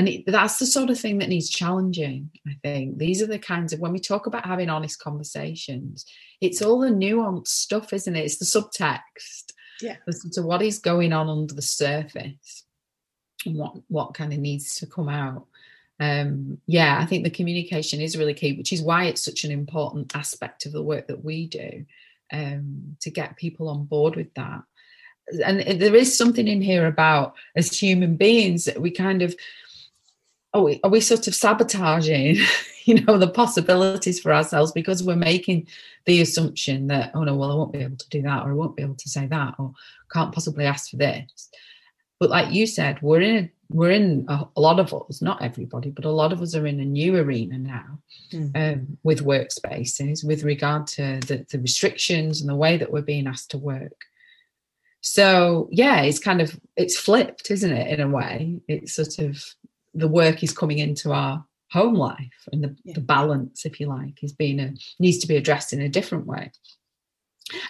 and 0.00 0.08
it, 0.08 0.24
that's 0.26 0.58
the 0.58 0.66
sort 0.66 0.88
of 0.88 0.98
thing 0.98 1.18
that 1.18 1.28
needs 1.28 1.50
challenging 1.50 2.30
i 2.46 2.56
think. 2.62 2.98
These 2.98 3.22
are 3.22 3.26
the 3.26 3.38
kinds 3.38 3.72
of 3.72 3.80
when 3.80 3.92
we 3.92 4.00
talk 4.00 4.26
about 4.26 4.46
having 4.46 4.70
honest 4.70 4.98
conversations 4.98 6.06
it's 6.40 6.62
all 6.62 6.80
the 6.80 6.88
nuanced 6.88 7.48
stuff 7.48 7.92
isn't 7.92 8.16
it? 8.16 8.24
It's 8.24 8.38
the 8.38 8.44
subtext 8.44 9.52
yeah. 9.80 9.96
to 10.32 10.42
what 10.42 10.62
is 10.62 10.78
going 10.78 11.12
on 11.12 11.28
under 11.28 11.54
the 11.54 11.62
surface 11.62 12.64
and 13.44 13.56
what 13.56 13.74
what 13.88 14.14
kind 14.14 14.32
of 14.32 14.38
needs 14.38 14.76
to 14.76 14.86
come 14.86 15.08
out. 15.08 15.46
Um 16.00 16.58
yeah 16.66 16.98
i 16.98 17.06
think 17.06 17.24
the 17.24 17.30
communication 17.38 18.00
is 18.00 18.16
really 18.16 18.34
key 18.34 18.56
which 18.56 18.72
is 18.72 18.82
why 18.82 19.04
it's 19.04 19.24
such 19.24 19.44
an 19.44 19.50
important 19.50 20.16
aspect 20.16 20.64
of 20.66 20.72
the 20.72 20.82
work 20.82 21.08
that 21.08 21.24
we 21.24 21.46
do 21.46 21.84
um, 22.32 22.96
to 23.00 23.10
get 23.10 23.36
people 23.36 23.68
on 23.68 23.84
board 23.84 24.16
with 24.16 24.32
that. 24.34 24.62
And 25.44 25.80
there 25.80 25.94
is 25.94 26.16
something 26.16 26.48
in 26.48 26.60
here 26.60 26.86
about 26.86 27.34
as 27.54 27.78
human 27.78 28.16
beings 28.16 28.64
that 28.64 28.80
we 28.80 28.90
kind 28.90 29.22
of 29.22 29.34
are 30.52 30.62
we, 30.62 30.80
are 30.82 30.90
we 30.90 31.00
sort 31.00 31.28
of 31.28 31.34
sabotaging 31.34 32.36
you 32.84 33.00
know 33.02 33.18
the 33.18 33.28
possibilities 33.28 34.18
for 34.20 34.32
ourselves 34.32 34.72
because 34.72 35.02
we're 35.02 35.16
making 35.16 35.66
the 36.06 36.20
assumption 36.20 36.88
that 36.88 37.10
oh 37.14 37.22
no 37.22 37.36
well 37.36 37.52
i 37.52 37.54
won't 37.54 37.72
be 37.72 37.78
able 37.78 37.96
to 37.96 38.08
do 38.08 38.22
that 38.22 38.44
or 38.44 38.50
i 38.50 38.54
won't 38.54 38.76
be 38.76 38.82
able 38.82 38.94
to 38.94 39.08
say 39.08 39.26
that 39.26 39.54
or 39.58 39.72
can't 40.10 40.32
possibly 40.32 40.64
ask 40.64 40.90
for 40.90 40.96
this. 40.96 41.48
But 42.18 42.30
like 42.30 42.52
you 42.52 42.66
said 42.66 43.00
we're 43.00 43.22
in 43.22 43.44
a 43.44 43.50
we're 43.70 43.92
in 43.92 44.26
a, 44.28 44.46
a 44.56 44.60
lot 44.60 44.80
of 44.80 44.92
us 44.92 45.22
not 45.22 45.42
everybody 45.42 45.90
but 45.90 46.04
a 46.04 46.10
lot 46.10 46.32
of 46.32 46.42
us 46.42 46.54
are 46.56 46.66
in 46.66 46.80
a 46.80 46.84
new 46.84 47.16
arena 47.16 47.56
now 47.56 47.98
mm. 48.32 48.50
um, 48.56 48.98
with 49.04 49.24
workspaces 49.24 50.26
with 50.26 50.42
regard 50.42 50.88
to 50.88 51.20
the, 51.20 51.46
the 51.50 51.58
restrictions 51.60 52.40
and 52.40 52.50
the 52.50 52.56
way 52.56 52.76
that 52.76 52.90
we're 52.90 53.00
being 53.00 53.26
asked 53.26 53.52
to 53.52 53.58
work. 53.58 54.04
So 55.00 55.68
yeah 55.70 56.02
it's 56.02 56.18
kind 56.18 56.42
of 56.42 56.58
it's 56.76 56.98
flipped 56.98 57.50
isn't 57.50 57.72
it 57.72 57.88
in 57.88 58.00
a 58.00 58.08
way? 58.08 58.60
It's 58.68 58.94
sort 58.94 59.18
of 59.18 59.42
the 59.94 60.08
work 60.08 60.42
is 60.42 60.52
coming 60.52 60.78
into 60.78 61.12
our 61.12 61.44
home 61.70 61.94
life 61.94 62.48
and 62.52 62.64
the, 62.64 62.76
yeah. 62.84 62.94
the 62.94 63.00
balance 63.00 63.64
if 63.64 63.80
you 63.80 63.86
like 63.86 64.22
is 64.22 64.32
being 64.32 64.60
a 64.60 64.74
needs 64.98 65.18
to 65.18 65.28
be 65.28 65.36
addressed 65.36 65.72
in 65.72 65.80
a 65.80 65.88
different 65.88 66.26
way. 66.26 66.50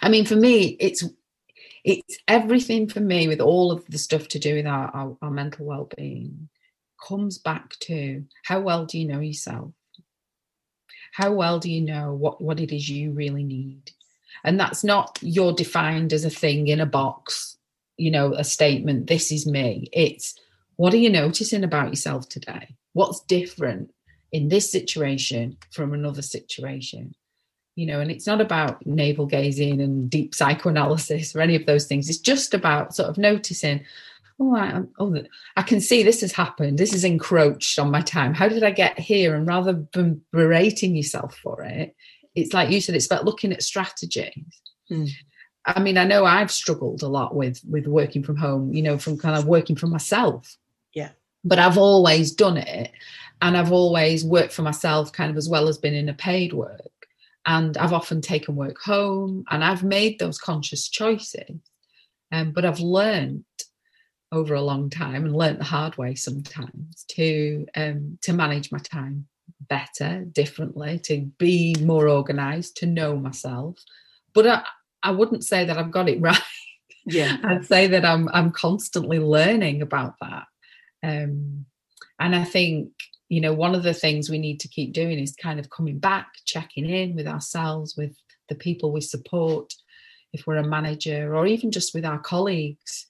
I 0.01 0.09
mean 0.09 0.25
for 0.25 0.35
me 0.35 0.77
it's 0.79 1.03
it's 1.83 2.17
everything 2.27 2.87
for 2.87 2.99
me 2.99 3.27
with 3.27 3.41
all 3.41 3.71
of 3.71 3.85
the 3.87 3.97
stuff 3.97 4.27
to 4.27 4.39
do 4.39 4.55
with 4.55 4.67
our, 4.67 4.87
our, 4.93 5.17
our 5.23 5.31
mental 5.31 5.65
well-being 5.65 6.49
comes 7.03 7.39
back 7.39 7.71
to 7.79 8.23
how 8.43 8.59
well 8.59 8.85
do 8.85 8.99
you 8.99 9.07
know 9.07 9.19
yourself? 9.19 9.71
How 11.13 11.33
well 11.33 11.59
do 11.59 11.71
you 11.71 11.81
know 11.81 12.13
what 12.13 12.41
what 12.41 12.59
it 12.59 12.75
is 12.75 12.89
you 12.89 13.11
really 13.11 13.43
need? 13.43 13.91
And 14.43 14.59
that's 14.59 14.83
not 14.83 15.19
you're 15.21 15.53
defined 15.53 16.13
as 16.13 16.25
a 16.25 16.29
thing 16.29 16.67
in 16.67 16.79
a 16.79 16.85
box 16.85 17.57
you 18.01 18.09
know 18.09 18.33
a 18.33 18.43
statement 18.43 19.07
this 19.07 19.31
is 19.31 19.45
me. 19.45 19.87
It's 19.93 20.35
what 20.81 20.95
are 20.95 20.97
you 20.97 21.11
noticing 21.11 21.63
about 21.63 21.89
yourself 21.89 22.27
today? 22.27 22.75
What's 22.93 23.19
different 23.25 23.93
in 24.31 24.49
this 24.49 24.71
situation 24.71 25.57
from 25.69 25.93
another 25.93 26.23
situation? 26.23 27.13
You 27.75 27.85
know 27.85 27.99
and 27.99 28.09
it's 28.09 28.25
not 28.25 28.41
about 28.41 28.83
navel 28.83 29.27
gazing 29.27 29.79
and 29.79 30.09
deep 30.09 30.33
psychoanalysis 30.33 31.35
or 31.35 31.41
any 31.41 31.55
of 31.55 31.67
those 31.67 31.85
things. 31.85 32.09
It's 32.09 32.17
just 32.17 32.55
about 32.55 32.95
sort 32.95 33.09
of 33.09 33.19
noticing 33.19 33.85
oh 34.39 34.55
I, 34.55 34.81
oh 34.97 35.15
I 35.55 35.61
can 35.61 35.81
see 35.81 36.01
this 36.01 36.21
has 36.21 36.31
happened. 36.31 36.79
This 36.79 36.93
has 36.93 37.03
encroached 37.03 37.77
on 37.77 37.91
my 37.91 38.01
time. 38.01 38.33
How 38.33 38.47
did 38.49 38.63
i 38.63 38.71
get 38.71 38.97
here? 38.97 39.35
And 39.35 39.45
rather 39.47 39.85
than 39.93 40.21
berating 40.31 40.95
yourself 40.95 41.37
for 41.37 41.61
it 41.61 41.95
it's 42.33 42.53
like 42.53 42.71
you 42.71 42.81
said 42.81 42.95
it's 42.95 43.05
about 43.05 43.25
looking 43.25 43.51
at 43.53 43.61
strategies. 43.61 44.61
Mm. 44.89 45.09
i 45.65 45.79
mean 45.79 45.97
i 45.97 46.03
know 46.03 46.25
i've 46.25 46.51
struggled 46.51 47.01
a 47.01 47.07
lot 47.07 47.35
with 47.35 47.61
with 47.69 47.87
working 47.87 48.23
from 48.23 48.35
home 48.35 48.73
you 48.73 48.81
know 48.81 48.97
from 48.97 49.17
kind 49.17 49.37
of 49.37 49.45
working 49.45 49.75
for 49.75 49.87
myself 49.87 50.57
yeah 50.93 51.09
but 51.43 51.59
I've 51.59 51.77
always 51.77 52.31
done 52.31 52.57
it. 52.57 52.91
And 53.41 53.57
I've 53.57 53.71
always 53.71 54.23
worked 54.23 54.53
for 54.53 54.61
myself, 54.61 55.11
kind 55.11 55.31
of 55.31 55.37
as 55.37 55.49
well 55.49 55.67
as 55.67 55.77
been 55.77 55.95
in 55.95 56.09
a 56.09 56.13
paid 56.13 56.53
work. 56.53 56.79
And 57.45 57.75
I've 57.77 57.93
often 57.93 58.21
taken 58.21 58.55
work 58.55 58.77
home 58.79 59.45
and 59.49 59.63
I've 59.63 59.83
made 59.83 60.19
those 60.19 60.37
conscious 60.37 60.87
choices. 60.87 61.59
Um, 62.31 62.51
but 62.51 62.65
I've 62.65 62.79
learned 62.79 63.43
over 64.31 64.53
a 64.53 64.61
long 64.61 64.89
time 64.89 65.25
and 65.25 65.35
learned 65.35 65.59
the 65.59 65.65
hard 65.65 65.97
way 65.97 66.13
sometimes 66.15 67.03
to 67.09 67.65
um, 67.75 68.19
to 68.21 68.31
manage 68.31 68.71
my 68.71 68.77
time 68.77 69.27
better, 69.67 70.23
differently, 70.31 70.99
to 70.99 71.21
be 71.39 71.75
more 71.81 72.07
organized, 72.07 72.77
to 72.77 72.85
know 72.85 73.17
myself. 73.17 73.79
But 74.33 74.47
I, 74.47 74.63
I 75.01 75.11
wouldn't 75.11 75.43
say 75.43 75.65
that 75.65 75.77
I've 75.77 75.91
got 75.91 76.07
it 76.07 76.21
right. 76.21 76.39
Yeah. 77.07 77.37
I'd 77.43 77.65
say 77.65 77.87
that 77.87 78.05
I'm 78.05 78.29
I'm 78.29 78.51
constantly 78.51 79.17
learning 79.17 79.81
about 79.81 80.13
that. 80.21 80.45
Um, 81.03 81.65
and 82.19 82.35
I 82.35 82.43
think, 82.43 82.91
you 83.29 83.41
know, 83.41 83.53
one 83.53 83.75
of 83.75 83.83
the 83.83 83.93
things 83.93 84.29
we 84.29 84.37
need 84.37 84.59
to 84.61 84.67
keep 84.67 84.93
doing 84.93 85.19
is 85.19 85.35
kind 85.35 85.59
of 85.59 85.69
coming 85.69 85.99
back, 85.99 86.27
checking 86.45 86.89
in 86.89 87.15
with 87.15 87.27
ourselves, 87.27 87.95
with 87.97 88.15
the 88.49 88.55
people 88.55 88.91
we 88.91 89.01
support, 89.01 89.73
if 90.33 90.45
we're 90.45 90.57
a 90.57 90.67
manager, 90.67 91.35
or 91.35 91.45
even 91.45 91.71
just 91.71 91.93
with 91.93 92.05
our 92.05 92.19
colleagues, 92.19 93.07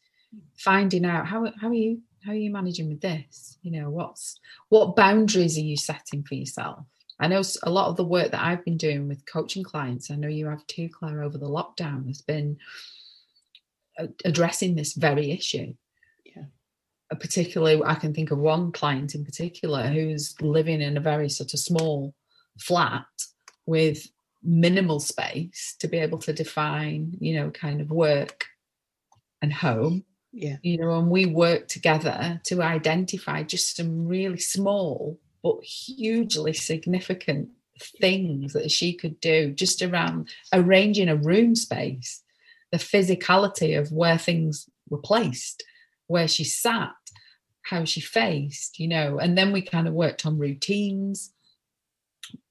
finding 0.58 1.06
out 1.06 1.28
how, 1.28 1.52
how 1.60 1.68
are 1.68 1.74
you 1.74 2.02
how 2.24 2.34
are 2.34 2.36
you 2.36 2.52
managing 2.52 2.88
with 2.88 3.02
this? 3.02 3.58
You 3.64 3.72
know 3.72 3.90
what's 3.90 4.40
what 4.70 4.96
boundaries 4.96 5.58
are 5.58 5.62
you 5.62 5.76
setting 5.76 6.24
for 6.24 6.36
yourself? 6.36 6.86
I 7.20 7.28
know 7.28 7.44
a 7.64 7.70
lot 7.70 7.90
of 7.90 7.98
the 7.98 8.04
work 8.04 8.32
that 8.32 8.44
i've 8.44 8.66
been 8.66 8.78
doing 8.78 9.08
with 9.08 9.26
coaching 9.28 9.64
clients 9.64 10.10
i 10.10 10.16
know 10.16 10.28
you 10.28 10.48
have 10.48 10.66
too 10.66 10.90
claire 10.90 11.22
over 11.22 11.38
the 11.38 11.48
lockdown 11.48 12.08
has 12.08 12.22
been 12.22 12.58
addressing 14.26 14.76
this 14.76 14.94
very 14.94 15.32
issue 15.32 15.74
particularly 17.20 17.82
I 17.84 17.96
can 17.96 18.14
think 18.14 18.32
of 18.32 18.38
one 18.38 18.72
client 18.72 19.16
in 19.16 19.26
particular 19.26 19.88
who's 19.88 20.36
living 20.42 20.82
in 20.82 20.98
a 20.98 21.02
very 21.02 21.30
sort 21.30 21.54
of 21.54 21.60
small 21.60 22.14
flat 22.60 23.06
with 23.66 24.08
minimal 24.44 25.00
space 25.00 25.76
to 25.80 25.88
be 25.88 25.98
able 25.98 26.18
to 26.20 26.34
define, 26.34 27.16
you 27.20 27.36
know, 27.36 27.52
kind 27.52 27.82
of 27.82 27.92
work 27.92 28.46
and 29.42 29.54
home. 29.54 30.04
Yeah. 30.32 30.58
You 30.62 30.78
know, 30.78 30.98
and 30.98 31.10
we 31.10 31.26
work 31.26 31.68
together 31.68 32.40
to 32.46 32.62
identify 32.62 33.44
just 33.44 33.76
some 33.76 34.08
really 34.08 34.40
small 34.40 35.20
but 35.44 35.62
hugely 35.64 36.54
significant 36.54 37.50
things 38.00 38.54
that 38.54 38.72
she 38.72 38.94
could 38.94 39.20
do 39.20 39.52
just 39.52 39.82
around 39.82 40.30
arranging 40.54 41.10
a 41.10 41.16
room 41.16 41.56
space, 41.56 42.22
the 42.72 42.78
physicality 42.78 43.78
of 43.78 43.92
where 43.92 44.18
things 44.18 44.70
were 44.90 45.00
placed, 45.00 45.64
where 46.08 46.28
she 46.28 46.44
sat, 46.44 46.92
how 47.64 47.86
she 47.86 48.02
faced, 48.02 48.80
you 48.80 48.88
know, 48.88 49.20
and 49.20 49.38
then 49.38 49.52
we 49.52 49.62
kind 49.62 49.88
of 49.88 49.94
worked 49.94 50.26
on 50.26 50.38
routines. 50.38 51.32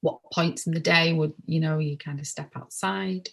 What 0.01 0.19
points 0.31 0.67
in 0.67 0.73
the 0.73 0.79
day 0.79 1.13
would, 1.13 1.33
you 1.45 1.59
know, 1.59 1.79
you 1.79 1.97
kind 1.97 2.19
of 2.19 2.27
step 2.27 2.51
outside, 2.55 3.29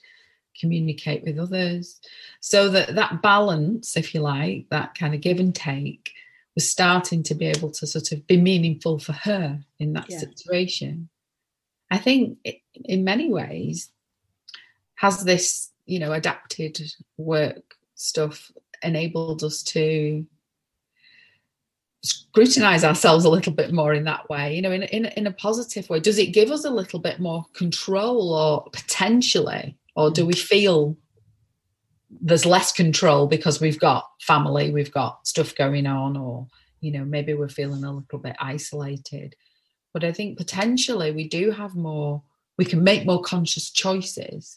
communicate 0.58 1.22
with 1.24 1.38
others. 1.38 2.00
So 2.40 2.68
that 2.70 2.94
that 2.94 3.22
balance, 3.22 3.96
if 3.96 4.14
you 4.14 4.20
like, 4.20 4.66
that 4.70 4.94
kind 4.94 5.14
of 5.14 5.20
give 5.20 5.40
and 5.40 5.54
take 5.54 6.12
was 6.54 6.68
starting 6.68 7.22
to 7.22 7.34
be 7.34 7.46
able 7.46 7.70
to 7.70 7.86
sort 7.86 8.10
of 8.10 8.26
be 8.26 8.36
meaningful 8.36 8.98
for 8.98 9.12
her 9.12 9.60
in 9.78 9.92
that 9.92 10.06
yeah. 10.08 10.18
situation. 10.18 11.08
I 11.90 11.98
think 11.98 12.38
it, 12.44 12.60
in 12.74 13.04
many 13.04 13.30
ways 13.30 13.90
has 14.96 15.22
this, 15.24 15.70
you 15.86 16.00
know, 16.00 16.12
adapted 16.12 16.80
work 17.16 17.76
stuff 17.94 18.50
enabled 18.82 19.44
us 19.44 19.62
to 19.62 20.26
scrutinize 22.02 22.84
ourselves 22.84 23.24
a 23.24 23.30
little 23.30 23.52
bit 23.52 23.72
more 23.72 23.92
in 23.92 24.04
that 24.04 24.28
way 24.28 24.54
you 24.54 24.62
know 24.62 24.70
in, 24.70 24.84
in, 24.84 25.06
in 25.06 25.26
a 25.26 25.32
positive 25.32 25.88
way. 25.90 25.98
Does 25.98 26.18
it 26.18 26.32
give 26.32 26.50
us 26.50 26.64
a 26.64 26.70
little 26.70 27.00
bit 27.00 27.18
more 27.18 27.44
control 27.54 28.32
or 28.32 28.64
potentially 28.72 29.76
or 29.96 30.10
do 30.10 30.24
we 30.24 30.34
feel 30.34 30.96
there's 32.10 32.46
less 32.46 32.72
control 32.72 33.26
because 33.26 33.60
we've 33.60 33.80
got 33.80 34.08
family 34.20 34.70
we've 34.70 34.92
got 34.92 35.26
stuff 35.26 35.54
going 35.56 35.86
on 35.86 36.16
or 36.16 36.46
you 36.80 36.92
know 36.92 37.04
maybe 37.04 37.34
we're 37.34 37.48
feeling 37.48 37.84
a 37.84 37.92
little 37.92 38.18
bit 38.18 38.36
isolated? 38.38 39.34
But 39.92 40.04
i 40.04 40.12
think 40.12 40.38
potentially 40.38 41.10
we 41.10 41.28
do 41.28 41.50
have 41.50 41.74
more 41.74 42.22
we 42.56 42.64
can 42.64 42.84
make 42.84 43.06
more 43.06 43.22
conscious 43.22 43.70
choices 43.70 44.54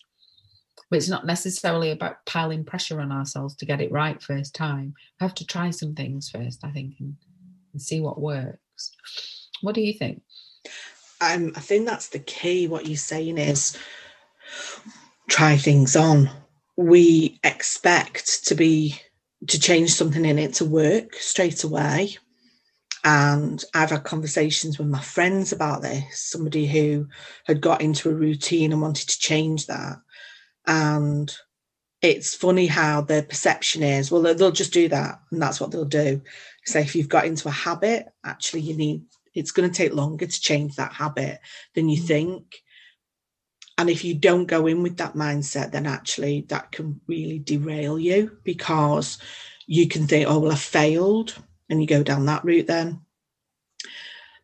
but 0.91 0.97
it's 0.97 1.09
not 1.09 1.25
necessarily 1.25 1.89
about 1.89 2.23
piling 2.25 2.65
pressure 2.65 3.01
on 3.01 3.11
ourselves 3.11 3.55
to 3.55 3.65
get 3.65 3.79
it 3.79 3.91
right 3.93 4.21
first 4.21 4.53
time. 4.53 4.93
We 5.19 5.23
have 5.23 5.33
to 5.35 5.45
try 5.45 5.71
some 5.71 5.95
things 5.95 6.29
first 6.29 6.63
i 6.63 6.69
think 6.69 6.95
and 6.99 7.15
and 7.71 7.81
see 7.81 8.01
what 8.01 8.19
works. 8.19 8.91
What 9.61 9.75
do 9.75 9.81
you 9.81 9.93
think? 9.93 10.21
Um, 11.21 11.53
I 11.55 11.59
think 11.59 11.85
that's 11.85 12.09
the 12.09 12.19
key. 12.19 12.67
What 12.67 12.87
you're 12.87 12.97
saying 12.97 13.37
is 13.37 13.77
try 15.29 15.55
things 15.57 15.95
on. 15.95 16.29
We 16.77 17.39
expect 17.43 18.45
to 18.45 18.55
be 18.55 18.99
to 19.47 19.59
change 19.59 19.91
something 19.91 20.25
in 20.25 20.39
it 20.39 20.53
to 20.55 20.65
work 20.65 21.15
straight 21.15 21.63
away. 21.63 22.17
And 23.03 23.63
I've 23.73 23.89
had 23.89 24.03
conversations 24.03 24.77
with 24.77 24.87
my 24.87 25.01
friends 25.01 25.51
about 25.51 25.81
this, 25.81 26.03
somebody 26.29 26.67
who 26.67 27.07
had 27.45 27.59
got 27.59 27.81
into 27.81 28.09
a 28.09 28.13
routine 28.13 28.71
and 28.71 28.81
wanted 28.81 29.09
to 29.09 29.19
change 29.19 29.65
that. 29.67 29.97
And 30.67 31.35
it's 32.01 32.35
funny 32.35 32.67
how 32.67 33.01
the 33.01 33.25
perception 33.27 33.83
is, 33.83 34.11
well, 34.11 34.21
they'll 34.21 34.51
just 34.51 34.73
do 34.73 34.87
that, 34.89 35.19
and 35.31 35.41
that's 35.41 35.59
what 35.59 35.71
they'll 35.71 35.85
do. 35.85 36.21
So 36.65 36.79
if 36.79 36.95
you've 36.95 37.09
got 37.09 37.25
into 37.25 37.47
a 37.47 37.51
habit, 37.51 38.07
actually 38.23 38.61
you 38.61 38.75
need 38.75 39.03
it's 39.33 39.51
going 39.51 39.69
to 39.69 39.75
take 39.75 39.93
longer 39.93 40.25
to 40.25 40.41
change 40.41 40.75
that 40.75 40.91
habit 40.91 41.39
than 41.73 41.87
you 41.87 42.01
mm. 42.01 42.05
think. 42.05 42.63
And 43.77 43.89
if 43.89 44.03
you 44.03 44.13
don't 44.13 44.45
go 44.45 44.67
in 44.67 44.83
with 44.83 44.97
that 44.97 45.13
mindset, 45.13 45.71
then 45.71 45.87
actually 45.87 46.41
that 46.49 46.71
can 46.71 46.99
really 47.07 47.39
derail 47.39 47.97
you 47.97 48.37
because 48.43 49.17
you 49.67 49.87
can 49.87 50.05
think, 50.05 50.27
oh, 50.29 50.39
well, 50.39 50.51
I 50.51 50.55
failed. 50.55 51.35
And 51.69 51.79
you 51.79 51.87
go 51.87 52.03
down 52.03 52.25
that 52.25 52.43
route 52.43 52.67
then. 52.67 52.99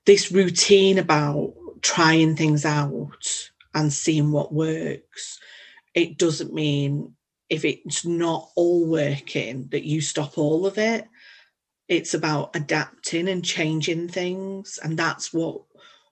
This 0.05 0.31
routine 0.31 0.97
about 0.97 1.53
trying 1.81 2.37
things 2.37 2.63
out 2.63 3.49
and 3.73 3.91
seeing 3.91 4.31
what 4.31 4.53
works 4.53 5.39
it 5.97 6.19
doesn't 6.19 6.53
mean 6.53 7.11
if 7.49 7.65
it's 7.65 8.05
not 8.05 8.49
all 8.55 8.85
working 8.85 9.67
that 9.71 9.83
you 9.83 9.99
stop 9.99 10.37
all 10.37 10.67
of 10.67 10.77
it 10.77 11.07
it's 11.87 12.13
about 12.13 12.55
adapting 12.55 13.27
and 13.29 13.43
changing 13.43 14.07
things 14.07 14.79
and 14.83 14.97
that's 14.97 15.33
what 15.33 15.61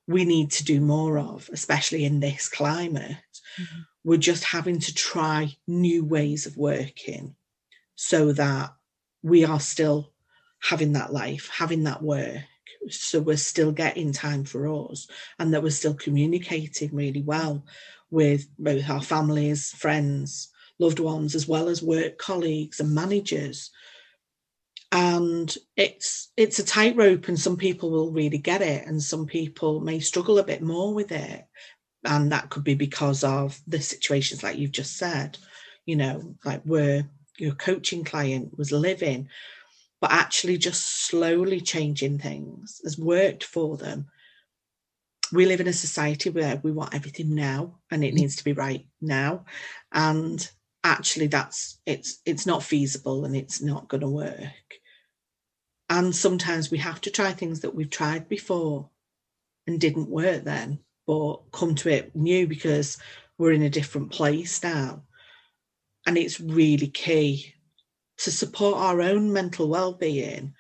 we 0.08 0.24
need 0.24 0.52
to 0.52 0.64
do 0.64 0.80
more 0.80 1.18
of 1.18 1.50
especially 1.52 2.06
in 2.06 2.20
this 2.20 2.48
climate 2.50 3.18
mm-hmm. 3.60 3.82
we're 4.04 4.18
just 4.18 4.44
having 4.44 4.80
to 4.80 4.94
try 4.94 5.56
new 5.68 6.04
ways 6.04 6.46
of 6.46 6.58
working 6.58 7.36
so 7.96 8.32
that 8.34 8.72
we 9.24 9.44
are 9.44 9.60
still 9.60 10.12
having 10.62 10.94
that 10.94 11.12
life 11.12 11.50
having 11.54 11.84
that 11.84 12.02
work 12.02 12.42
so 12.90 13.20
we're 13.20 13.38
still 13.38 13.72
getting 13.72 14.12
time 14.12 14.44
for 14.44 14.68
us 14.68 15.08
and 15.40 15.54
that 15.54 15.64
we're 15.64 15.70
still 15.70 15.94
communicating 15.94 16.94
really 16.94 17.22
well 17.22 17.66
with 18.12 18.48
both 18.60 18.90
our 18.90 19.02
families 19.02 19.72
friends 19.72 20.50
loved 20.80 21.00
ones 21.00 21.36
as 21.36 21.48
well 21.48 21.68
as 21.68 21.82
work 21.82 22.18
colleagues 22.18 22.80
and 22.80 22.94
managers 22.94 23.72
and 24.96 25.58
it's 25.76 26.32
it's 26.38 26.58
a 26.58 26.64
tightrope 26.64 27.28
and 27.28 27.38
some 27.38 27.58
people 27.58 27.92
will 27.92 28.14
really 28.14 28.38
get 28.38 28.62
it 28.62 28.88
and 28.88 29.04
some 29.04 29.26
people 29.26 29.82
may 29.82 30.00
struggle 30.00 30.40
a 30.40 30.44
bit 30.44 30.62
more 30.62 30.94
with 30.94 31.12
it. 31.12 31.46
And 32.06 32.32
that 32.32 32.50
could 32.50 32.64
be 32.64 32.76
because 32.76 33.24
of 33.24 33.60
the 33.68 33.82
situations 33.82 34.42
like 34.42 34.58
you've 34.58 34.72
just 34.72 34.96
said 34.98 35.38
you 35.86 35.98
know 35.98 36.36
like 36.46 36.62
where 36.64 37.10
your 37.38 37.54
coaching 37.56 38.06
client 38.06 38.58
was 38.58 38.72
living 38.72 39.28
but 40.00 40.12
actually 40.12 40.58
just 40.58 41.08
slowly 41.08 41.60
changing 41.60 42.18
things 42.18 42.80
has 42.86 42.98
worked 42.98 43.44
for 43.44 43.76
them. 43.76 44.06
We 45.34 45.46
live 45.46 45.60
in 45.60 45.68
a 45.68 45.74
society 45.74 46.30
where 46.30 46.62
we 46.64 46.72
want 46.72 46.96
everything 46.96 47.36
now 47.36 47.80
and 47.92 48.02
it 48.02 48.10
mm-hmm. 48.10 48.18
needs 48.18 48.38
to 48.38 48.46
be 48.46 48.54
right 48.54 48.86
now. 49.02 49.44
And 49.92 50.48
actually 50.86 51.28
that's 51.28 51.82
it's 51.86 52.22
it's 52.26 52.46
not 52.46 52.64
feasible 52.64 53.26
and 53.26 53.36
it's 53.36 53.62
not 53.62 53.90
going 53.90 54.02
to 54.02 54.08
work 54.08 54.80
and 55.90 56.16
sometimes 56.16 56.72
we 56.72 56.78
have 56.78 57.00
to 57.02 57.12
try 57.12 57.32
things 57.32 57.62
that 57.62 57.76
we've 57.76 57.90
tried 57.90 58.28
before 58.28 58.90
and 59.68 59.80
didn't 59.80 60.10
work 60.10 60.44
then 60.44 60.80
but 61.08 61.38
come 61.52 61.76
to 61.76 61.90
it 61.90 62.16
new 62.16 62.48
because 62.48 62.98
we're 63.38 63.52
in 63.52 63.64
a 63.64 63.70
different 63.70 64.12
place 64.12 64.64
now 64.64 65.02
and 66.06 66.18
it's 66.18 66.40
really 66.40 66.88
key 66.88 67.54
to 68.18 68.32
support 68.32 68.78
our 68.78 69.02
own 69.02 69.32
mental 69.32 69.68
well-being 69.68 70.54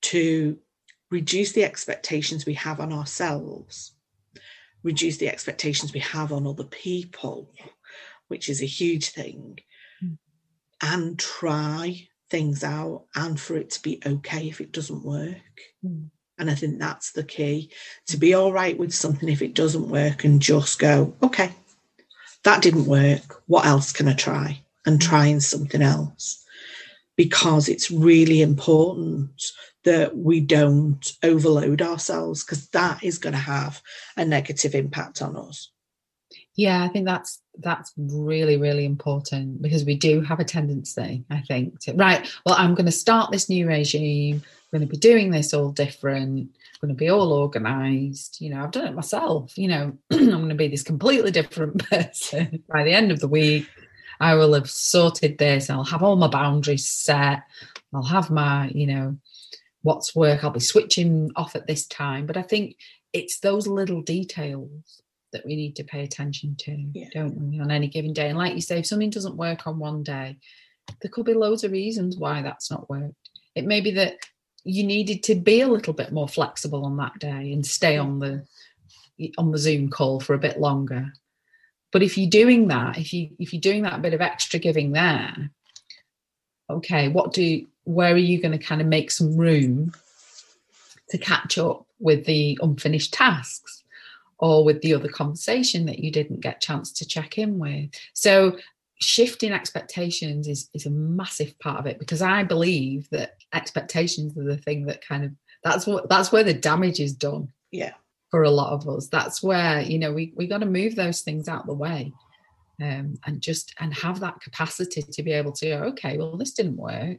to 0.00 0.58
reduce 1.10 1.52
the 1.52 1.64
expectations 1.64 2.46
we 2.46 2.54
have 2.54 2.80
on 2.80 2.92
ourselves 2.92 3.92
reduce 4.82 5.18
the 5.18 5.28
expectations 5.28 5.92
we 5.92 6.00
have 6.00 6.32
on 6.32 6.46
other 6.46 6.64
people 6.64 7.50
which 8.28 8.48
is 8.48 8.62
a 8.62 8.66
huge 8.66 9.10
thing, 9.10 9.58
mm. 10.02 10.16
and 10.82 11.18
try 11.18 12.06
things 12.30 12.64
out 12.64 13.04
and 13.14 13.38
for 13.38 13.56
it 13.56 13.70
to 13.70 13.82
be 13.82 14.00
okay 14.04 14.48
if 14.48 14.60
it 14.60 14.72
doesn't 14.72 15.04
work. 15.04 15.36
Mm. 15.84 16.10
And 16.38 16.50
I 16.50 16.54
think 16.54 16.78
that's 16.78 17.12
the 17.12 17.24
key 17.24 17.70
to 18.06 18.16
be 18.16 18.34
all 18.34 18.52
right 18.52 18.78
with 18.78 18.94
something 18.94 19.28
if 19.28 19.42
it 19.42 19.54
doesn't 19.54 19.88
work 19.88 20.24
and 20.24 20.40
just 20.40 20.78
go, 20.78 21.14
okay, 21.22 21.52
that 22.44 22.62
didn't 22.62 22.86
work. 22.86 23.42
What 23.46 23.66
else 23.66 23.92
can 23.92 24.08
I 24.08 24.14
try? 24.14 24.60
And 24.86 25.02
hmm. 25.02 25.08
trying 25.08 25.40
something 25.40 25.82
else. 25.82 26.44
Because 27.16 27.68
it's 27.68 27.90
really 27.90 28.42
important 28.42 29.42
that 29.84 30.16
we 30.16 30.40
don't 30.40 31.12
overload 31.24 31.82
ourselves 31.82 32.44
because 32.44 32.68
that 32.68 33.02
is 33.02 33.18
going 33.18 33.32
to 33.32 33.38
have 33.38 33.82
a 34.16 34.24
negative 34.24 34.74
impact 34.74 35.20
on 35.20 35.36
us. 35.36 35.70
Yeah, 36.58 36.82
I 36.82 36.88
think 36.88 37.06
that's 37.06 37.40
that's 37.60 37.92
really 37.96 38.56
really 38.56 38.84
important 38.84 39.62
because 39.62 39.84
we 39.84 39.94
do 39.94 40.20
have 40.22 40.40
a 40.40 40.44
tendency, 40.44 41.24
I 41.30 41.40
think, 41.42 41.78
to 41.82 41.92
right. 41.92 42.28
Well, 42.44 42.56
I'm 42.58 42.74
going 42.74 42.86
to 42.86 42.92
start 42.92 43.30
this 43.30 43.48
new 43.48 43.68
regime. 43.68 44.42
I'm 44.42 44.78
going 44.78 44.88
to 44.88 44.90
be 44.90 44.98
doing 44.98 45.30
this 45.30 45.54
all 45.54 45.70
different. 45.70 46.50
I'm 46.50 46.80
going 46.80 46.88
to 46.88 46.98
be 46.98 47.10
all 47.10 47.32
organised. 47.32 48.40
You 48.40 48.50
know, 48.50 48.64
I've 48.64 48.72
done 48.72 48.88
it 48.88 48.94
myself. 48.96 49.56
You 49.56 49.68
know, 49.68 49.98
I'm 50.10 50.30
going 50.30 50.48
to 50.48 50.56
be 50.56 50.66
this 50.66 50.82
completely 50.82 51.30
different 51.30 51.88
person 51.90 52.64
by 52.68 52.82
the 52.82 52.92
end 52.92 53.12
of 53.12 53.20
the 53.20 53.28
week. 53.28 53.68
I 54.18 54.34
will 54.34 54.54
have 54.54 54.68
sorted 54.68 55.38
this. 55.38 55.70
I'll 55.70 55.84
have 55.84 56.02
all 56.02 56.16
my 56.16 56.26
boundaries 56.26 56.88
set. 56.88 57.44
I'll 57.94 58.02
have 58.02 58.30
my, 58.30 58.66
you 58.74 58.88
know, 58.88 59.16
what's 59.82 60.16
work. 60.16 60.42
I'll 60.42 60.50
be 60.50 60.58
switching 60.58 61.30
off 61.36 61.54
at 61.54 61.68
this 61.68 61.86
time. 61.86 62.26
But 62.26 62.36
I 62.36 62.42
think 62.42 62.74
it's 63.12 63.38
those 63.38 63.68
little 63.68 64.02
details 64.02 65.02
that 65.32 65.44
we 65.44 65.56
need 65.56 65.76
to 65.76 65.84
pay 65.84 66.04
attention 66.04 66.56
to, 66.56 66.72
yeah. 66.92 67.08
don't 67.12 67.36
we, 67.36 67.60
on 67.60 67.70
any 67.70 67.88
given 67.88 68.12
day? 68.12 68.28
And 68.28 68.38
like 68.38 68.54
you 68.54 68.60
say, 68.60 68.78
if 68.78 68.86
something 68.86 69.10
doesn't 69.10 69.36
work 69.36 69.66
on 69.66 69.78
one 69.78 70.02
day, 70.02 70.38
there 71.02 71.10
could 71.10 71.26
be 71.26 71.34
loads 71.34 71.64
of 71.64 71.72
reasons 71.72 72.16
why 72.16 72.42
that's 72.42 72.70
not 72.70 72.88
worked. 72.88 73.14
It 73.54 73.66
may 73.66 73.80
be 73.80 73.90
that 73.92 74.18
you 74.64 74.84
needed 74.84 75.22
to 75.24 75.34
be 75.34 75.60
a 75.60 75.68
little 75.68 75.92
bit 75.92 76.12
more 76.12 76.28
flexible 76.28 76.84
on 76.84 76.96
that 76.98 77.18
day 77.18 77.52
and 77.52 77.64
stay 77.64 77.96
on 77.96 78.18
the 78.18 78.44
on 79.36 79.50
the 79.50 79.58
Zoom 79.58 79.90
call 79.90 80.20
for 80.20 80.34
a 80.34 80.38
bit 80.38 80.60
longer. 80.60 81.12
But 81.90 82.02
if 82.02 82.16
you're 82.16 82.30
doing 82.30 82.68
that, 82.68 82.98
if 82.98 83.12
you 83.12 83.30
if 83.38 83.52
you're 83.52 83.60
doing 83.60 83.82
that 83.82 84.02
bit 84.02 84.14
of 84.14 84.20
extra 84.20 84.58
giving 84.58 84.92
there, 84.92 85.50
okay, 86.70 87.08
what 87.08 87.32
do 87.32 87.66
where 87.84 88.12
are 88.12 88.18
you 88.18 88.40
going 88.40 88.56
to 88.56 88.64
kind 88.64 88.80
of 88.80 88.86
make 88.86 89.10
some 89.10 89.36
room 89.36 89.92
to 91.10 91.18
catch 91.18 91.56
up 91.56 91.86
with 91.98 92.26
the 92.26 92.58
unfinished 92.60 93.14
tasks? 93.14 93.77
Or 94.38 94.64
with 94.64 94.80
the 94.82 94.94
other 94.94 95.08
conversation 95.08 95.86
that 95.86 95.98
you 95.98 96.10
didn't 96.10 96.40
get 96.40 96.60
chance 96.60 96.92
to 96.92 97.06
check 97.06 97.38
in 97.38 97.58
with. 97.58 97.90
So 98.12 98.56
shifting 99.00 99.52
expectations 99.52 100.48
is 100.48 100.68
is 100.74 100.86
a 100.86 100.90
massive 100.90 101.56
part 101.60 101.78
of 101.78 101.86
it 101.86 101.98
because 101.98 102.22
I 102.22 102.42
believe 102.42 103.08
that 103.10 103.36
expectations 103.54 104.36
are 104.36 104.44
the 104.44 104.56
thing 104.58 104.86
that 104.86 105.06
kind 105.06 105.24
of 105.24 105.32
that's 105.62 105.86
what 105.86 106.08
that's 106.08 106.32
where 106.32 106.44
the 106.44 106.54
damage 106.54 107.00
is 107.00 107.14
done. 107.14 107.52
Yeah. 107.70 107.92
For 108.30 108.42
a 108.42 108.50
lot 108.50 108.72
of 108.72 108.86
us. 108.88 109.08
That's 109.08 109.42
where, 109.42 109.80
you 109.80 109.98
know, 109.98 110.12
we 110.12 110.32
we 110.36 110.46
got 110.46 110.58
to 110.58 110.66
move 110.66 110.94
those 110.94 111.22
things 111.22 111.48
out 111.48 111.66
the 111.66 111.74
way. 111.74 112.12
Um, 112.80 113.14
and 113.26 113.40
just 113.40 113.74
and 113.80 113.92
have 113.94 114.20
that 114.20 114.40
capacity 114.40 115.02
to 115.02 115.22
be 115.22 115.32
able 115.32 115.50
to 115.52 115.68
go, 115.68 115.76
okay, 115.84 116.16
well, 116.16 116.36
this 116.36 116.52
didn't 116.52 116.76
work. 116.76 117.18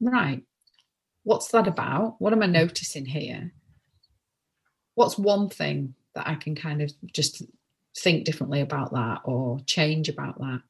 Right. 0.00 0.42
What's 1.24 1.48
that 1.48 1.66
about? 1.66 2.16
What 2.20 2.32
am 2.32 2.42
I 2.42 2.46
noticing 2.46 3.04
here? 3.04 3.52
What's 4.94 5.18
one 5.18 5.48
thing 5.50 5.94
that 6.14 6.28
I 6.28 6.34
can 6.34 6.54
kind 6.54 6.82
of 6.82 6.92
just 7.12 7.42
think 7.96 8.24
differently 8.24 8.60
about 8.60 8.92
that 8.92 9.20
or 9.24 9.60
change 9.66 10.08
about 10.08 10.38
that. 10.38 10.60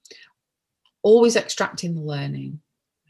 Always 1.02 1.36
extracting 1.36 1.94
the 1.94 2.00
learning. 2.00 2.60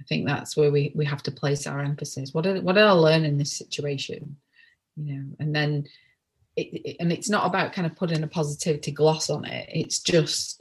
I 0.00 0.04
think 0.04 0.26
that's 0.26 0.56
where 0.56 0.70
we, 0.70 0.92
we 0.94 1.04
have 1.04 1.22
to 1.24 1.30
place 1.30 1.66
our 1.66 1.80
emphasis. 1.80 2.34
What 2.34 2.44
did, 2.44 2.62
what 2.62 2.74
did 2.74 2.84
I 2.84 2.90
learn 2.90 3.24
in 3.24 3.38
this 3.38 3.52
situation? 3.52 4.36
You 4.96 5.14
know, 5.14 5.24
and 5.38 5.54
then 5.54 5.86
it, 6.56 6.68
it, 6.72 6.96
and 7.00 7.12
it's 7.12 7.30
not 7.30 7.46
about 7.46 7.72
kind 7.72 7.86
of 7.86 7.96
putting 7.96 8.22
a 8.22 8.28
positivity 8.28 8.92
gloss 8.92 9.30
on 9.30 9.44
it. 9.44 9.68
It's 9.72 10.00
just 10.00 10.60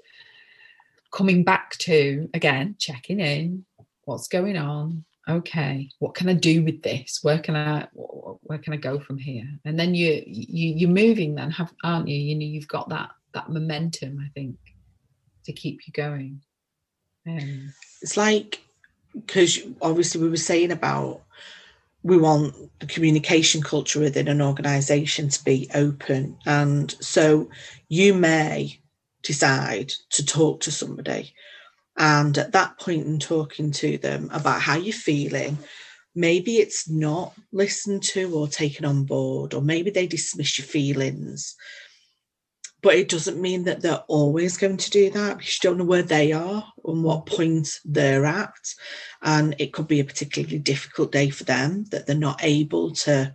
coming 1.11 1.43
back 1.43 1.77
to 1.77 2.29
again 2.33 2.75
checking 2.79 3.19
in. 3.19 3.65
What's 4.05 4.27
going 4.27 4.57
on? 4.57 5.05
Okay 5.29 5.89
what 5.99 6.15
can 6.15 6.29
i 6.29 6.33
do 6.33 6.63
with 6.63 6.81
this? 6.81 7.19
Where 7.21 7.39
can 7.39 7.55
i 7.55 7.87
where 7.93 8.59
can 8.59 8.73
i 8.73 8.77
go 8.77 8.99
from 8.99 9.17
here? 9.17 9.47
And 9.65 9.79
then 9.79 9.95
you 9.95 10.23
you 10.25 10.73
you're 10.75 10.89
moving 10.89 11.35
then 11.35 11.51
have 11.51 11.73
aren't 11.83 12.07
you? 12.07 12.17
You 12.17 12.35
know 12.35 12.45
you've 12.45 12.67
got 12.67 12.89
that 12.89 13.11
that 13.33 13.49
momentum 13.49 14.19
i 14.23 14.29
think 14.35 14.57
to 15.45 15.53
keep 15.53 15.87
you 15.87 15.93
going. 15.93 16.41
Um, 17.27 17.73
it's 18.01 18.17
like 18.17 18.61
because 19.13 19.59
obviously 19.81 20.21
we 20.21 20.29
were 20.29 20.37
saying 20.37 20.71
about 20.71 21.21
we 22.03 22.17
want 22.17 22.53
the 22.79 22.85
communication 22.85 23.61
culture 23.61 23.99
within 23.99 24.27
an 24.27 24.41
organization 24.41 25.29
to 25.29 25.43
be 25.43 25.69
open. 25.73 26.37
And 26.45 26.91
so 26.99 27.49
you 27.87 28.13
may 28.13 28.79
decide 29.21 29.93
to 30.09 30.25
talk 30.25 30.59
to 30.61 30.71
somebody 30.71 31.33
and 31.97 32.37
at 32.37 32.51
that 32.53 32.79
point 32.79 33.05
in 33.05 33.19
talking 33.19 33.71
to 33.71 33.97
them 33.97 34.29
about 34.33 34.61
how 34.61 34.75
you're 34.75 34.93
feeling, 34.93 35.57
maybe 36.15 36.57
it's 36.57 36.89
not 36.89 37.33
listened 37.51 38.03
to 38.03 38.33
or 38.35 38.47
taken 38.47 38.85
on 38.85 39.03
board, 39.03 39.53
or 39.53 39.61
maybe 39.61 39.89
they 39.89 40.07
dismiss 40.07 40.57
your 40.57 40.67
feelings. 40.67 41.55
But 42.81 42.95
it 42.95 43.07
doesn't 43.07 43.39
mean 43.39 43.63
that 43.63 43.81
they're 43.81 44.03
always 44.07 44.57
going 44.57 44.75
to 44.77 44.89
do 44.89 45.09
that 45.11 45.37
because 45.37 45.53
you 45.53 45.69
don't 45.69 45.77
know 45.77 45.85
where 45.85 46.03
they 46.03 46.33
are 46.33 46.65
and 46.83 47.03
what 47.03 47.25
point 47.25 47.69
they're 47.85 48.25
at. 48.25 48.73
And 49.21 49.55
it 49.57 49.71
could 49.71 49.87
be 49.87 50.01
a 50.01 50.05
particularly 50.05 50.59
difficult 50.59 51.11
day 51.11 51.29
for 51.29 51.45
them 51.45 51.85
that 51.91 52.05
they're 52.05 52.15
not 52.15 52.43
able 52.43 52.91
to 52.95 53.31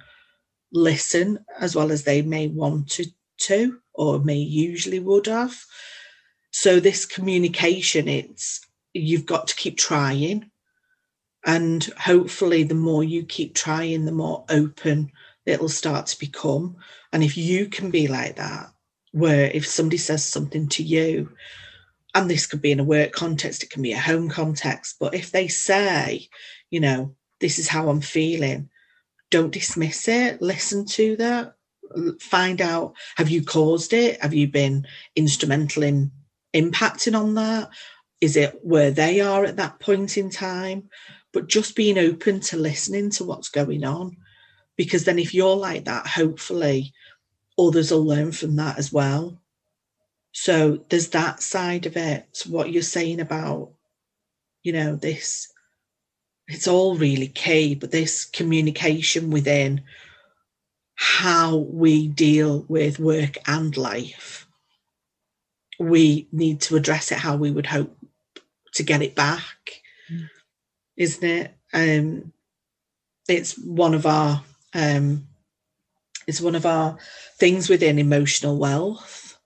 listen 0.71 1.45
as 1.59 1.75
well 1.75 1.91
as 1.91 2.03
they 2.03 2.21
may 2.21 2.49
want 2.49 2.91
to, 2.91 3.07
to 3.39 3.79
or 3.95 4.19
may 4.19 4.37
usually 4.37 5.01
would 5.01 5.27
have. 5.27 5.57
So 6.51 6.81
this 6.81 7.05
communication, 7.05 8.09
it's 8.09 8.61
you've 8.95 9.27
got 9.27 9.49
to 9.49 9.57
keep 9.57 9.77
trying. 9.77 10.51
And 11.45 11.85
hopefully 11.99 12.63
the 12.65 12.75
more 12.75 13.05
you 13.05 13.25
keep 13.25 13.55
trying, 13.55 14.05
the 14.05 14.13
more 14.13 14.45
open 14.49 15.13
it'll 15.47 15.69
start 15.69 16.07
to 16.07 16.19
become. 16.19 16.77
And 17.13 17.25
if 17.25 17.37
you 17.37 17.67
can 17.69 17.91
be 17.91 18.07
like 18.07 18.37
that, 18.37 18.71
where 19.13 19.51
if 19.53 19.67
somebody 19.67 19.97
says 19.97 20.25
something 20.25 20.69
to 20.69 20.83
you, 20.83 21.31
and 22.15 22.31
this 22.31 22.47
could 22.47 22.61
be 22.61 22.73
in 22.73 22.81
a 22.81 22.85
work 22.85 23.13
context, 23.13 23.63
it 23.63 23.71
can 23.71 23.83
be 23.83 23.93
a 23.93 23.99
home 23.99 24.29
context, 24.29 24.97
but 25.01 25.15
if 25.15 25.31
they 25.31 25.49
say, 25.49 26.29
you 26.71 26.81
know, 26.81 27.15
this 27.41 27.59
is 27.59 27.69
how 27.69 27.89
I'm 27.89 28.01
feeling, 28.01 28.69
don't 29.31 29.53
dismiss 29.53 30.09
it, 30.09 30.43
listen 30.43 30.85
to 30.87 31.17
that, 31.17 31.55
find 32.21 32.61
out 32.61 32.95
have 33.17 33.31
you 33.31 33.43
caused 33.43 33.93
it? 33.93 34.21
Have 34.21 34.35
you 34.35 34.49
been 34.49 34.87
instrumental 35.17 35.83
in 35.83 36.11
impacting 36.55 37.19
on 37.19 37.35
that? 37.35 37.71
Is 38.21 38.37
it 38.37 38.59
where 38.63 38.91
they 38.91 39.21
are 39.21 39.45
at 39.45 39.57
that 39.57 39.81
point 39.81 40.17
in 40.17 40.31
time? 40.31 40.89
But 41.33 41.49
just 41.49 41.77
being 41.77 41.99
open 41.99 42.41
to 42.41 42.57
listening 42.57 43.11
to 43.11 43.25
what's 43.25 43.49
going 43.49 43.85
on. 43.85 44.17
Because 44.77 45.05
then, 45.05 45.19
if 45.19 45.35
you're 45.35 45.57
like 45.57 45.85
that, 45.87 46.07
hopefully 46.07 46.93
others 47.59 47.91
will 47.91 48.05
learn 48.05 48.33
from 48.33 48.57
that 48.57 48.79
as 48.79 48.93
well. 48.93 49.41
So 50.33 50.85
there's 50.89 51.09
that 51.09 51.43
side 51.43 51.87
of 51.87 51.97
it. 51.97 52.29
So 52.33 52.51
what 52.51 52.71
you're 52.71 52.83
saying 52.83 53.21
about, 53.21 53.73
you 54.63 54.73
know, 54.73 54.97
this, 54.97 55.53
it's 56.47 56.69
all 56.69 56.97
really 56.97 57.29
key, 57.29 57.75
but 57.75 57.91
this 57.91 58.25
communication 58.25 59.31
within 59.31 59.83
how 60.95 61.57
we 61.57 62.09
deal 62.09 62.65
with 62.69 62.99
work 62.99 63.37
and 63.47 63.77
life, 63.77 64.48
we 65.79 66.29
need 66.33 66.61
to 66.63 66.77
address 66.77 67.13
it 67.13 67.19
how 67.19 67.37
we 67.37 67.51
would 67.51 67.67
hope 67.67 67.97
to 68.75 68.83
get 68.83 69.03
it 69.03 69.15
back, 69.15 69.83
mm. 70.13 70.29
isn't 70.97 71.25
it? 71.25 71.55
Um, 71.73 72.33
it's 73.29 73.59
one 73.59 73.95
of 73.95 74.07
our 74.07 74.43
um, 74.75 75.27
it's 76.27 76.41
one 76.41 76.55
of 76.55 76.67
our 76.67 76.99
things 77.39 77.69
within 77.69 77.99
emotional 77.99 78.59
wealth 78.59 79.39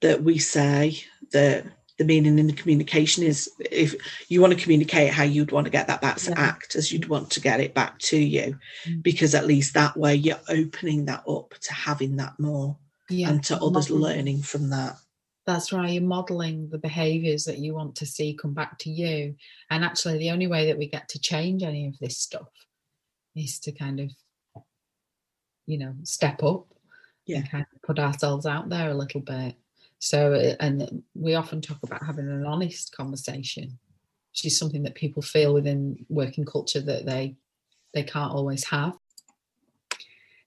that 0.00 0.22
we 0.22 0.38
say 0.38 0.98
that 1.32 1.64
the 1.98 2.04
meaning 2.04 2.38
in 2.38 2.46
the 2.46 2.52
communication 2.54 3.22
is 3.22 3.50
if 3.70 3.94
you 4.30 4.40
want 4.40 4.54
to 4.54 4.58
communicate 4.58 5.12
how 5.12 5.22
you'd 5.22 5.52
want 5.52 5.66
to 5.66 5.70
get 5.70 5.86
that 5.86 6.00
back 6.00 6.16
to 6.16 6.30
yeah. 6.30 6.40
act 6.40 6.74
as 6.74 6.90
you'd 6.90 7.08
want 7.08 7.30
to 7.30 7.40
get 7.40 7.60
it 7.60 7.74
back 7.74 7.98
to 7.98 8.16
you 8.16 8.58
mm. 8.86 9.02
because 9.02 9.34
at 9.34 9.46
least 9.46 9.74
that 9.74 9.94
way 9.98 10.14
you're 10.14 10.40
opening 10.48 11.04
that 11.04 11.22
up 11.28 11.52
to 11.60 11.74
having 11.74 12.16
that 12.16 12.32
more 12.38 12.74
yeah. 13.10 13.28
and 13.28 13.44
to 13.44 13.54
others 13.56 13.90
modeling. 13.90 14.02
learning 14.02 14.42
from 14.42 14.70
that 14.70 14.96
that's 15.46 15.72
right 15.72 15.90
you're 15.90 16.02
modeling 16.02 16.68
the 16.70 16.78
behaviors 16.78 17.44
that 17.44 17.58
you 17.58 17.74
want 17.74 17.94
to 17.96 18.06
see 18.06 18.36
come 18.40 18.54
back 18.54 18.78
to 18.78 18.90
you 18.90 19.34
and 19.70 19.84
actually 19.84 20.18
the 20.18 20.30
only 20.30 20.46
way 20.46 20.66
that 20.66 20.78
we 20.78 20.86
get 20.86 21.08
to 21.08 21.20
change 21.20 21.62
any 21.62 21.88
of 21.88 21.98
this 21.98 22.18
stuff 22.18 22.48
is 23.34 23.58
to 23.58 23.72
kind 23.72 24.00
of 24.00 24.10
you 25.66 25.78
know 25.78 25.94
step 26.02 26.42
up 26.42 26.66
yeah. 27.26 27.38
and 27.38 27.50
kind 27.50 27.66
of 27.74 27.82
put 27.82 27.98
ourselves 27.98 28.46
out 28.46 28.68
there 28.68 28.90
a 28.90 28.94
little 28.94 29.20
bit 29.20 29.54
so, 30.00 30.32
uh, 30.32 30.56
and 30.60 31.02
we 31.14 31.34
often 31.34 31.60
talk 31.60 31.78
about 31.82 32.04
having 32.04 32.26
an 32.28 32.46
honest 32.46 32.96
conversation, 32.96 33.78
which 34.32 34.46
is 34.46 34.58
something 34.58 34.82
that 34.84 34.94
people 34.94 35.22
feel 35.22 35.52
within 35.52 36.04
working 36.08 36.44
culture 36.44 36.80
that 36.80 37.06
they 37.06 37.36
they 37.92 38.02
can't 38.02 38.32
always 38.32 38.64
have. 38.64 38.96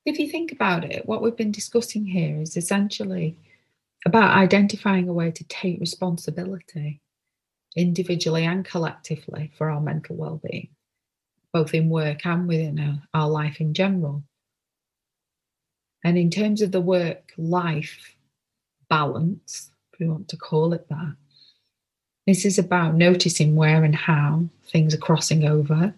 If 0.06 0.20
you 0.20 0.30
think 0.30 0.52
about 0.52 0.84
it, 0.84 1.06
what 1.08 1.22
we've 1.22 1.36
been 1.36 1.52
discussing 1.52 2.06
here 2.06 2.42
is 2.42 2.58
essentially 2.58 3.38
about 4.06 4.36
identifying 4.38 5.08
a 5.08 5.14
way 5.14 5.32
to 5.32 5.44
take 5.46 5.80
responsibility 5.80 7.00
individually 7.76 8.44
and 8.44 8.66
collectively 8.66 9.52
for 9.58 9.70
our 9.70 9.80
mental 9.80 10.16
well-being, 10.16 10.68
both 11.54 11.74
in 11.74 11.90
work 11.90 12.26
and 12.26 12.48
within 12.48 12.80
our, 12.80 13.22
our 13.22 13.30
life 13.30 13.62
in 13.62 13.74
general. 13.74 14.24
And 16.04 16.18
in 16.18 16.30
terms 16.30 16.62
of 16.62 16.74
the 16.74 16.82
work 16.82 17.32
life 17.38 18.16
balance, 18.90 19.72
if 19.94 20.00
we 20.00 20.08
want 20.08 20.28
to 20.30 20.38
call 20.38 20.74
it 20.74 20.90
that. 20.90 21.16
This 22.28 22.46
is 22.46 22.60
about 22.60 22.96
noticing 22.96 23.56
where 23.56 23.84
and 23.84 23.96
how 23.96 24.46
things 24.66 24.94
are 24.94 24.98
crossing 24.98 25.46
over 25.46 25.94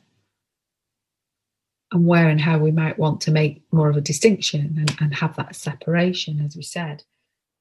and 1.91 2.05
where 2.05 2.27
and 2.27 2.41
how 2.41 2.57
we 2.57 2.71
might 2.71 2.99
want 2.99 3.21
to 3.21 3.31
make 3.31 3.61
more 3.71 3.89
of 3.89 3.97
a 3.97 4.01
distinction 4.01 4.75
and, 4.77 4.95
and 4.99 5.15
have 5.15 5.35
that 5.35 5.55
separation, 5.55 6.41
as 6.41 6.55
we 6.55 6.63
said, 6.63 7.03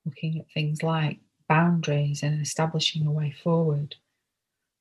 looking 0.04 0.40
at 0.40 0.50
things 0.52 0.82
like 0.82 1.18
boundaries 1.48 2.22
and 2.22 2.40
establishing 2.40 3.06
a 3.06 3.12
way 3.12 3.34
forward. 3.42 3.94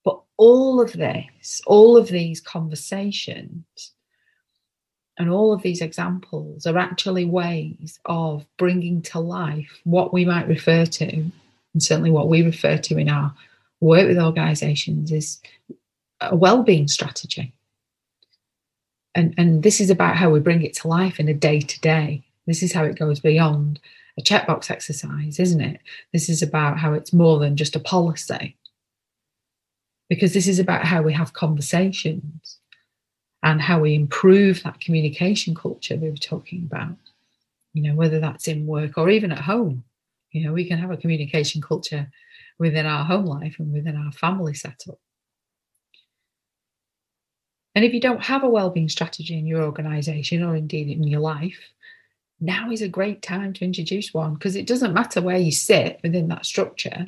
But 0.06 0.22
all 0.38 0.82
of 0.82 0.94
this, 0.94 1.62
all 1.66 1.98
of 1.98 2.08
these 2.08 2.42
conversations 2.42 3.92
and 5.18 5.30
all 5.30 5.54
of 5.54 5.62
these 5.62 5.82
examples 5.82 6.66
are 6.66 6.78
actually 6.78 7.26
ways 7.26 8.00
of 8.06 8.46
bringing 8.58 9.02
to 9.04 9.20
life 9.20 9.80
what 9.84 10.14
we 10.14 10.26
might 10.26 10.48
refer 10.48 10.86
to, 10.86 11.08
and 11.08 11.84
certainly 11.84 12.12
what 12.12 12.30
we 12.30 12.42
refer 12.42 12.78
to 12.78 12.98
in 12.98 13.10
our 13.10 13.34
work 13.80 14.08
with 14.08 14.18
organizations, 14.18 15.12
is 15.12 15.40
a 16.22 16.36
well-being 16.36 16.88
strategy. 16.88 17.54
And, 19.16 19.34
and 19.38 19.64
this 19.64 19.80
is 19.80 19.90
about 19.90 20.16
how 20.16 20.30
we 20.30 20.40
bring 20.40 20.64
it 20.64 20.74
to 20.76 20.88
life 20.88 21.20
in 21.20 21.28
a 21.28 21.34
day 21.34 21.60
to 21.60 21.80
day. 21.82 22.24
This 22.48 22.64
is 22.64 22.74
how 22.74 22.84
it 22.84 22.98
goes 22.98 23.20
beyond 23.20 23.80
a 24.18 24.22
checkbox 24.22 24.70
exercise, 24.70 25.40
isn't 25.40 25.62
it? 25.62 25.80
This 26.12 26.30
is 26.30 26.42
about 26.42 26.80
how 26.80 26.94
it's 26.94 27.14
more 27.14 27.40
than 27.40 27.56
just 27.56 27.76
a 27.76 27.80
policy. 27.80 28.56
Because 30.10 30.34
this 30.34 30.48
is 30.48 30.60
about 30.60 30.86
how 30.86 31.02
we 31.02 31.14
have 31.14 31.34
conversations 31.34 32.60
and 33.42 33.62
how 33.62 33.80
we 33.80 33.96
improve 33.96 34.64
that 34.64 34.80
communication 34.80 35.56
culture 35.56 35.96
we 35.96 36.10
were 36.10 36.16
talking 36.16 36.64
about. 36.64 36.96
You 37.74 37.84
know, 37.84 37.96
whether 37.96 38.20
that's 38.20 38.48
in 38.48 38.68
work 38.68 38.98
or 38.98 39.10
even 39.10 39.32
at 39.32 39.40
home. 39.40 39.84
You 40.32 40.46
know, 40.46 40.54
we 40.54 40.66
can 40.66 40.80
have 40.80 40.92
a 40.92 40.98
communication 40.98 41.62
culture 41.62 42.12
within 42.60 42.86
our 42.86 43.06
home 43.06 43.26
life 43.26 43.56
and 43.60 43.74
within 43.74 43.96
our 43.96 44.12
family 44.12 44.54
setup. 44.54 45.00
And 47.76 47.84
if 47.84 47.94
you 47.94 48.00
don't 48.00 48.24
have 48.24 48.44
a 48.44 48.50
well-being 48.50 48.90
strategy 48.90 49.38
in 49.38 49.48
your 49.48 49.64
organization 49.64 50.44
or 50.44 50.56
indeed 50.56 50.90
in 50.90 51.04
your 51.04 51.22
life, 51.22 51.60
now 52.40 52.70
is 52.70 52.82
a 52.82 52.88
great 52.88 53.22
time 53.22 53.54
to 53.54 53.66
introduce 53.66 54.14
one 54.14 54.34
because 54.36 54.56
it 54.56 54.68
doesn't 54.68 54.94
matter 54.94 55.22
where 55.22 55.38
you 55.38 55.52
sit 55.52 56.00
within 56.04 56.28
that 56.28 56.46
structure. 56.46 57.08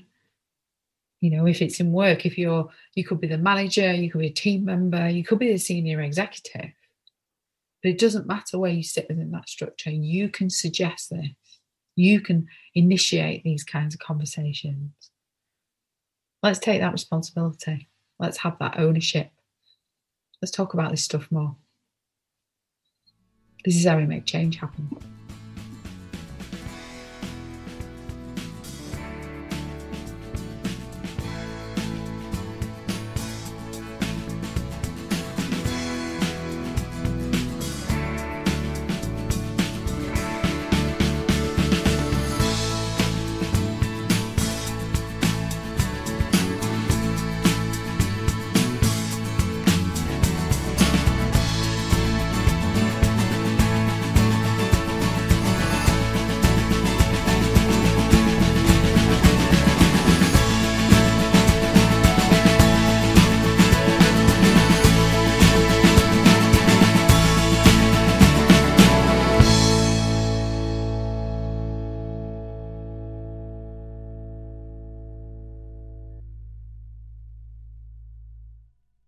You 1.21 1.31
know 1.31 1.45
if 1.45 1.61
it's 1.61 1.79
in 1.79 1.91
work 1.91 2.25
if 2.25 2.37
you're 2.37 2.69
you 2.93 3.03
could 3.03 3.19
be 3.19 3.27
the 3.27 3.37
manager 3.37 3.91
you 3.91 4.11
could 4.11 4.19
be 4.19 4.27
a 4.27 4.33
team 4.33 4.65
member 4.65 5.09
you 5.09 5.23
could 5.23 5.39
be 5.39 5.51
the 5.51 5.57
senior 5.57 6.01
executive. 6.01 6.71
But 7.81 7.91
it 7.91 7.99
doesn't 7.99 8.27
matter 8.27 8.57
where 8.57 8.71
you 8.71 8.83
sit 8.83 9.07
within 9.09 9.31
that 9.31 9.49
structure. 9.49 9.91
You 9.91 10.29
can 10.29 10.49
suggest 10.49 11.11
this. 11.11 11.27
You 11.95 12.19
can 12.19 12.47
initiate 12.73 13.43
these 13.43 13.63
kinds 13.63 13.93
of 13.93 13.99
conversations. 13.99 14.91
Let's 16.41 16.59
take 16.59 16.81
that 16.81 16.91
responsibility. 16.91 17.87
Let's 18.19 18.37
have 18.37 18.57
that 18.59 18.79
ownership 18.79 19.31
let's 20.41 20.51
talk 20.51 20.73
about 20.73 20.91
this 20.91 21.03
stuff 21.03 21.31
more. 21.31 21.55
This 23.63 23.75
is 23.75 23.85
how 23.85 23.97
we 23.97 24.05
make 24.05 24.25
change 24.25 24.57
happen 24.57 24.89